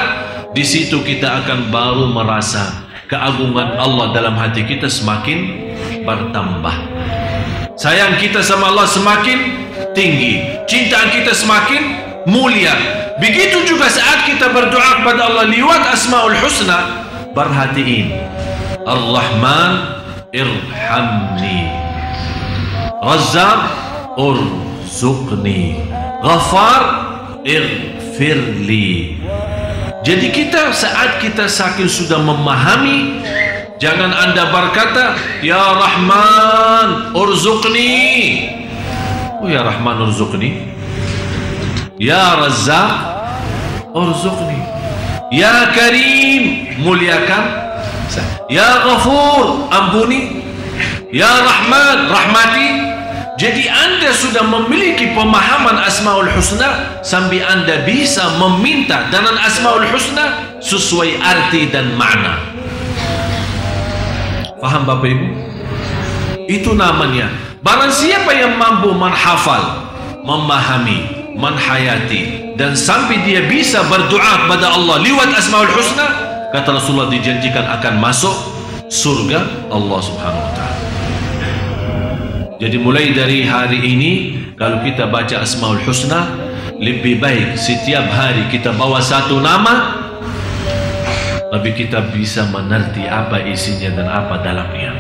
di 0.56 0.64
situ 0.64 1.04
kita 1.04 1.44
akan 1.44 1.68
baru 1.68 2.10
merasa 2.10 2.88
keagungan 3.12 3.76
Allah 3.76 4.16
dalam 4.16 4.40
hati 4.40 4.64
kita 4.64 4.88
semakin 4.88 5.68
bertambah. 6.08 6.76
Sayang 7.76 8.16
kita 8.18 8.40
sama 8.40 8.72
Allah 8.72 8.88
semakin 8.88 9.68
tinggi 9.92 10.64
cinta 10.68 11.12
kita 11.12 11.34
semakin 11.34 12.09
mulia. 12.26 12.74
Begitu 13.20 13.68
juga 13.68 13.92
saat 13.92 14.28
kita 14.28 14.52
berdoa 14.52 15.04
kepada 15.04 15.28
Allah 15.28 15.46
lewat 15.48 15.82
Asmaul 15.92 16.36
Husna 16.40 17.08
perhatiin 17.36 18.16
Ar-Rahman 18.88 19.72
irhamni. 20.32 21.68
Razzaq 23.00 23.62
urzuqni. 24.20 25.84
Ghafar 26.20 26.84
irfirli 27.48 29.20
jadi 30.00 30.32
kita 30.32 30.72
saat 30.72 31.20
kita 31.20 31.52
saking 31.52 31.92
sudah 31.92 32.24
memahami 32.24 33.20
jangan 33.84 34.16
anda 34.16 34.48
berkata 34.48 35.20
Ya 35.44 35.60
Rahman 35.60 37.12
urzuqni. 37.12 38.48
Oh 39.44 39.48
Ya 39.52 39.60
Rahman 39.60 40.00
urzuqni 40.08 40.79
Ya 42.00 42.40
Razzaq 42.40 42.92
urzuqni 43.92 44.58
Ya 45.30 45.70
Karim 45.76 46.74
muliakan. 46.82 47.70
Ya 48.50 48.82
Ghafur 48.88 49.70
ampuni. 49.70 50.42
Ya 51.14 51.30
Rahman 51.30 52.10
rahmati. 52.10 52.70
Jadi 53.38 53.70
anda 53.70 54.12
sudah 54.12 54.44
memiliki 54.44 55.16
pemahaman 55.16 55.80
Asmaul 55.86 56.28
Husna 56.34 57.00
sampai 57.06 57.40
anda 57.46 57.86
bisa 57.88 58.36
meminta 58.42 59.08
dengan 59.14 59.38
Asmaul 59.40 59.88
Husna 59.88 60.60
sesuai 60.60 61.22
arti 61.24 61.72
dan 61.72 61.94
makna. 61.96 62.36
Faham 64.60 64.84
Bapak 64.84 65.08
Ibu? 65.08 65.28
itu 66.50 66.74
namanya. 66.74 67.30
Barang 67.62 67.94
siapa 67.94 68.34
yang 68.34 68.58
mampu 68.58 68.90
menghafal 68.90 69.86
memahami, 70.26 71.19
menhayati 71.36 72.56
dan 72.58 72.74
sampai 72.74 73.22
dia 73.24 73.46
bisa 73.46 73.86
berdoa 73.88 74.46
kepada 74.46 74.74
Allah 74.74 75.02
lewat 75.02 75.30
Asmaul 75.34 75.72
Husna 75.72 76.08
kata 76.50 76.76
Rasulullah 76.76 77.10
dijanjikan 77.10 77.66
akan 77.80 77.94
masuk 78.02 78.36
surga 78.90 79.70
Allah 79.70 80.00
Subhanahu 80.02 80.44
wa 80.44 80.54
taala. 80.58 80.78
Jadi 82.60 82.76
mulai 82.76 83.16
dari 83.16 83.48
hari 83.48 83.80
ini 83.80 84.12
kalau 84.60 84.84
kita 84.84 85.08
baca 85.08 85.46
Asmaul 85.46 85.80
Husna 85.86 86.28
lebih 86.76 87.24
baik 87.24 87.56
setiap 87.56 88.08
hari 88.12 88.48
kita 88.52 88.76
bawa 88.76 89.00
satu 89.00 89.40
nama 89.40 90.00
tapi 91.50 91.74
kita 91.74 92.14
bisa 92.14 92.46
mengerti 92.52 93.10
apa 93.10 93.42
isinya 93.42 93.90
dan 93.98 94.08
apa 94.08 94.36
dalamnya. 94.46 94.92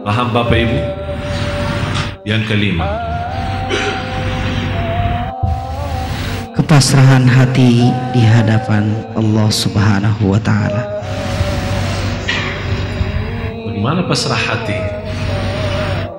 Paham 0.00 0.28
Bapak 0.32 0.56
Ibu? 0.56 0.99
Yang 2.30 2.46
kelima, 2.46 2.86
kepasrahan 6.54 7.26
hati 7.26 7.90
di 8.14 8.22
hadapan 8.22 8.94
Allah 9.18 9.50
Subhanahu 9.50 10.30
wa 10.30 10.38
taala. 10.38 10.86
Bagaimana 13.66 14.06
pasrah 14.06 14.38
hati? 14.38 14.78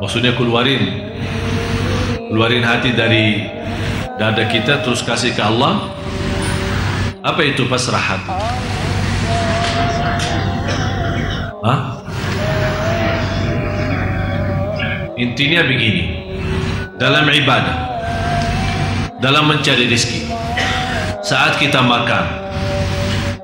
Maksudnya 0.04 0.36
keluarin 0.36 1.16
keluarin 2.28 2.68
hati 2.68 2.92
dari 2.92 3.48
dada 4.20 4.52
kita 4.52 4.84
terus 4.84 5.08
kasih 5.08 5.32
ke 5.32 5.40
Allah. 5.40 5.96
Apa 7.24 7.40
itu 7.48 7.64
pasrah 7.72 8.04
hati? 8.04 8.36
Hah? 11.64 11.91
Intinya 15.22 15.62
begini. 15.62 16.34
Dalam 16.98 17.30
ibadah, 17.30 17.78
dalam 19.22 19.54
mencari 19.54 19.86
rezeki, 19.86 20.26
saat 21.22 21.62
kita 21.62 21.82
makan, 21.82 22.26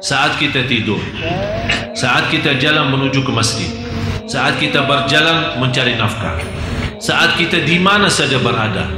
saat 0.02 0.42
kita 0.42 0.66
tidur, 0.66 1.02
saat 1.94 2.34
kita 2.34 2.58
jalan 2.58 2.94
menuju 2.94 3.22
ke 3.22 3.32
masjid, 3.34 3.70
saat 4.28 4.60
kita 4.60 4.84
berjalan 4.84 5.56
mencari 5.64 5.96
nafkah 5.96 6.36
saat 7.00 7.40
kita 7.40 7.64
di 7.64 7.80
mana 7.80 8.12
saja 8.12 8.36
berada 8.44 8.92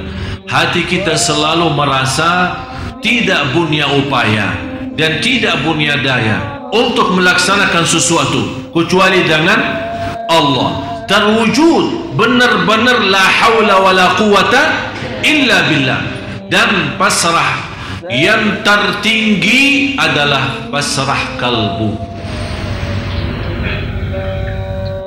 hati 0.50 0.88
kita 0.90 1.14
selalu 1.14 1.70
merasa 1.70 2.58
tidak 3.04 3.54
punya 3.54 3.86
upaya 3.94 4.58
dan 4.98 5.22
tidak 5.22 5.62
punya 5.62 6.02
daya 6.02 6.66
untuk 6.74 7.14
melaksanakan 7.14 7.86
sesuatu 7.86 8.72
kecuali 8.74 9.22
dengan 9.28 9.60
Allah 10.34 10.89
terwujud 11.10 12.14
benar-benar 12.14 13.02
la 13.10 13.26
haula 13.26 13.76
wala 13.82 14.06
quwata 14.14 14.94
illa 15.26 15.66
billah. 15.66 16.02
Dan 16.50 16.98
pasrah 16.98 17.68
yang 18.10 18.62
tertinggi 18.62 19.98
adalah 19.98 20.70
pasrah 20.70 21.38
kalbu. 21.42 21.98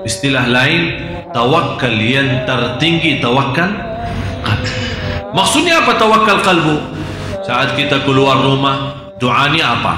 Istilah 0.02 0.50
lain 0.50 0.82
tawakal 1.30 1.94
yang 1.94 2.42
tertinggi 2.42 3.22
tawakal 3.22 3.70
kalbu. 4.42 4.70
Maksudnya 5.32 5.80
apa 5.80 5.96
tawakal 5.96 6.44
kalbu? 6.44 6.76
Saat 7.42 7.74
kita 7.74 8.04
keluar 8.04 8.38
rumah 8.38 9.10
doanya 9.16 9.80
apa? 9.80 9.94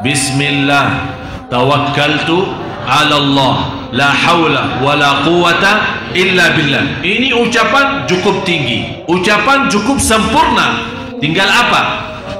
Bismillah 0.00 1.10
tawakkaltu 1.50 2.46
ala 2.86 3.18
Allah 3.18 3.54
la 3.96 4.12
haula 4.12 4.84
wala 4.84 5.24
quwata 5.24 5.72
illa 6.12 6.52
billah. 6.52 7.00
Ini 7.00 7.32
ucapan 7.32 8.04
cukup 8.04 8.44
tinggi. 8.44 9.02
Ucapan 9.08 9.72
cukup 9.72 9.96
sempurna. 9.96 10.84
Tinggal 11.16 11.48
apa? 11.48 11.82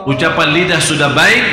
Ucapan 0.04 0.52
lidah 0.52 0.78
sudah 0.78 1.16
baik 1.16 1.44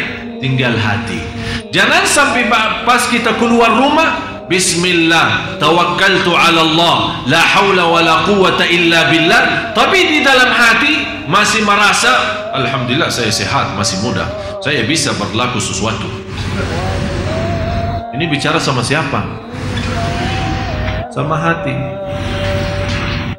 tinggal 0.43 0.75
hati. 0.75 1.23
Jangan 1.71 2.03
sampai 2.03 2.51
pas 2.83 3.07
kita 3.07 3.33
keluar 3.39 3.73
rumah 3.79 4.35
Bismillah 4.43 5.55
tawakkaltu 5.55 6.35
ala 6.35 6.67
Allah 6.67 6.95
la 7.31 7.39
haula 7.39 7.87
wala 7.87 8.27
quwata 8.27 8.67
illa 8.67 9.07
billah. 9.07 9.71
Tapi 9.71 9.99
di 10.03 10.19
dalam 10.19 10.51
hati 10.51 11.25
masih 11.31 11.63
merasa 11.63 12.11
alhamdulillah 12.51 13.07
saya 13.07 13.31
sehat 13.31 13.71
masih 13.79 14.03
muda. 14.03 14.27
Saya 14.59 14.83
bisa 14.83 15.15
berlaku 15.15 15.63
sesuatu. 15.63 16.05
Ini 18.13 18.29
bicara 18.29 18.59
sama 18.59 18.83
siapa 18.83 19.43
sama 21.13 21.37
hati. 21.37 21.77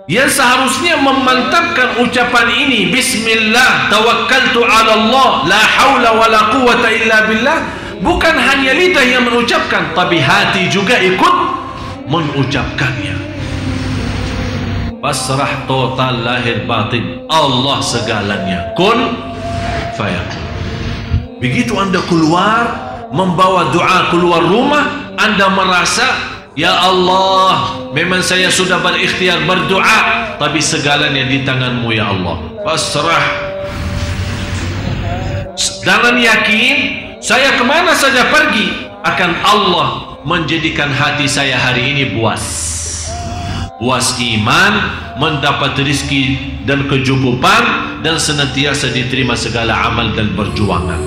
Yang 0.07 0.39
seharusnya 0.39 0.95
memantapkan 1.03 1.99
ucapan 2.07 2.47
ini. 2.55 2.95
Bismillah 2.95 3.91
tawakkaltu 3.91 4.63
ala 4.63 4.93
Allah. 4.95 5.31
La 5.51 5.59
haula 5.59 6.11
wala 6.15 6.41
quwata 6.55 6.89
illa 6.95 7.27
billah. 7.27 7.59
Bukan 7.99 8.37
hanya 8.37 8.77
lidah 8.79 9.03
yang 9.03 9.27
mengucapkan 9.27 9.91
tapi 9.97 10.23
hati 10.23 10.71
juga 10.71 11.01
ikut 11.03 11.35
mengucapkannya. 12.07 13.17
Pasrah 15.03 15.67
total 15.67 16.23
lahir 16.23 16.63
batin. 16.69 17.27
Allah 17.27 17.83
segalanya. 17.83 18.71
Kun 18.79 19.19
fayakun. 19.99 20.43
Begitu 21.41 21.75
anda 21.75 21.99
keluar 22.07 22.71
membawa 23.09 23.73
doa 23.73 24.13
keluar 24.13 24.43
rumah 24.47 25.17
anda 25.17 25.49
merasa 25.49 26.34
ya 26.55 26.71
Allah 26.71 27.83
memang 27.91 28.23
saya 28.23 28.51
sudah 28.51 28.79
berikhtiar 28.79 29.43
berdoa 29.43 30.35
tapi 30.39 30.59
segalanya 30.59 31.27
di 31.27 31.43
tanganmu 31.43 31.91
ya 31.95 32.11
Allah. 32.11 32.37
Pasrah. 32.63 33.27
Dengan 35.85 36.17
yakin 36.17 36.77
saya 37.21 37.55
ke 37.55 37.65
mana 37.67 37.93
saja 37.93 38.27
pergi 38.33 38.89
akan 39.05 39.31
Allah 39.45 39.89
menjadikan 40.25 40.89
hati 40.91 41.29
saya 41.29 41.61
hari 41.61 41.93
ini 41.95 42.17
puas. 42.17 42.43
Puas 43.77 44.17
iman 44.17 44.75
mendapat 45.21 45.77
rizki 45.85 46.41
dan 46.65 46.89
kecukupan 46.89 47.95
dan 48.01 48.17
senantiasa 48.17 48.89
diterima 48.91 49.37
segala 49.37 49.77
amal 49.93 50.15
dan 50.17 50.33
perjuangan. 50.33 51.01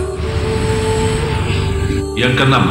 Yang 2.13 2.33
keenam 2.37 2.65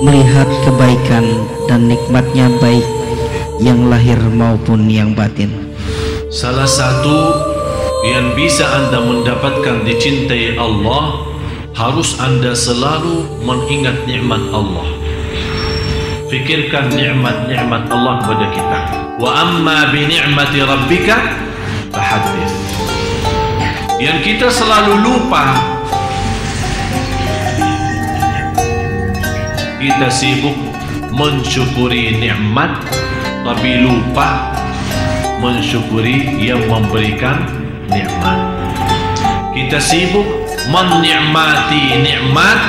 melihat 0.00 0.48
kebaikan 0.64 1.24
dan 1.68 1.88
nikmatnya 1.88 2.48
baik 2.60 2.84
yang 3.60 3.88
lahir 3.92 4.16
maupun 4.32 4.88
yang 4.88 5.12
batin. 5.12 5.52
Salah 6.32 6.68
satu 6.68 7.36
yang 8.08 8.32
bisa 8.32 8.64
anda 8.64 9.04
mendapatkan 9.04 9.84
dicintai 9.84 10.56
Allah 10.56 11.28
harus 11.76 12.16
anda 12.16 12.56
selalu 12.56 13.28
mengingat 13.44 14.08
nikmat 14.08 14.40
Allah. 14.50 14.88
Fikirkan 16.32 16.94
nikmat-nikmat 16.94 17.90
Allah 17.90 18.22
kepada 18.22 18.46
kita. 18.54 18.78
Wa 19.20 19.30
amma 19.44 19.92
bi 19.92 20.06
ni'mati 20.08 20.62
rabbika 20.64 21.16
fahaddith 21.90 22.54
yang 24.00 24.24
kita 24.24 24.48
selalu 24.48 24.96
lupa 25.04 25.60
kita 29.80 30.12
sibuk 30.12 30.52
mensyukuri 31.08 32.20
nikmat 32.20 32.84
tapi 33.40 33.80
lupa 33.80 34.52
mensyukuri 35.40 36.36
yang 36.36 36.60
memberikan 36.68 37.48
nikmat. 37.88 38.60
Kita 39.56 39.80
sibuk 39.80 40.28
menikmati 40.68 41.96
nikmat 42.04 42.60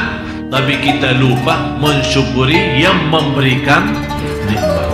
tapi 0.48 0.80
kita 0.80 1.20
lupa 1.20 1.76
mensyukuri 1.84 2.80
yang 2.80 2.96
memberikan 3.12 3.92
nikmat. 4.48 4.88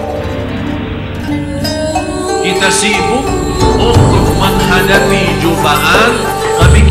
Kita 2.42 2.70
sibuk 2.74 3.30
untuk 3.78 4.26
menghadapi 4.42 5.38
cobaan 5.38 6.12
tapi 6.66 6.82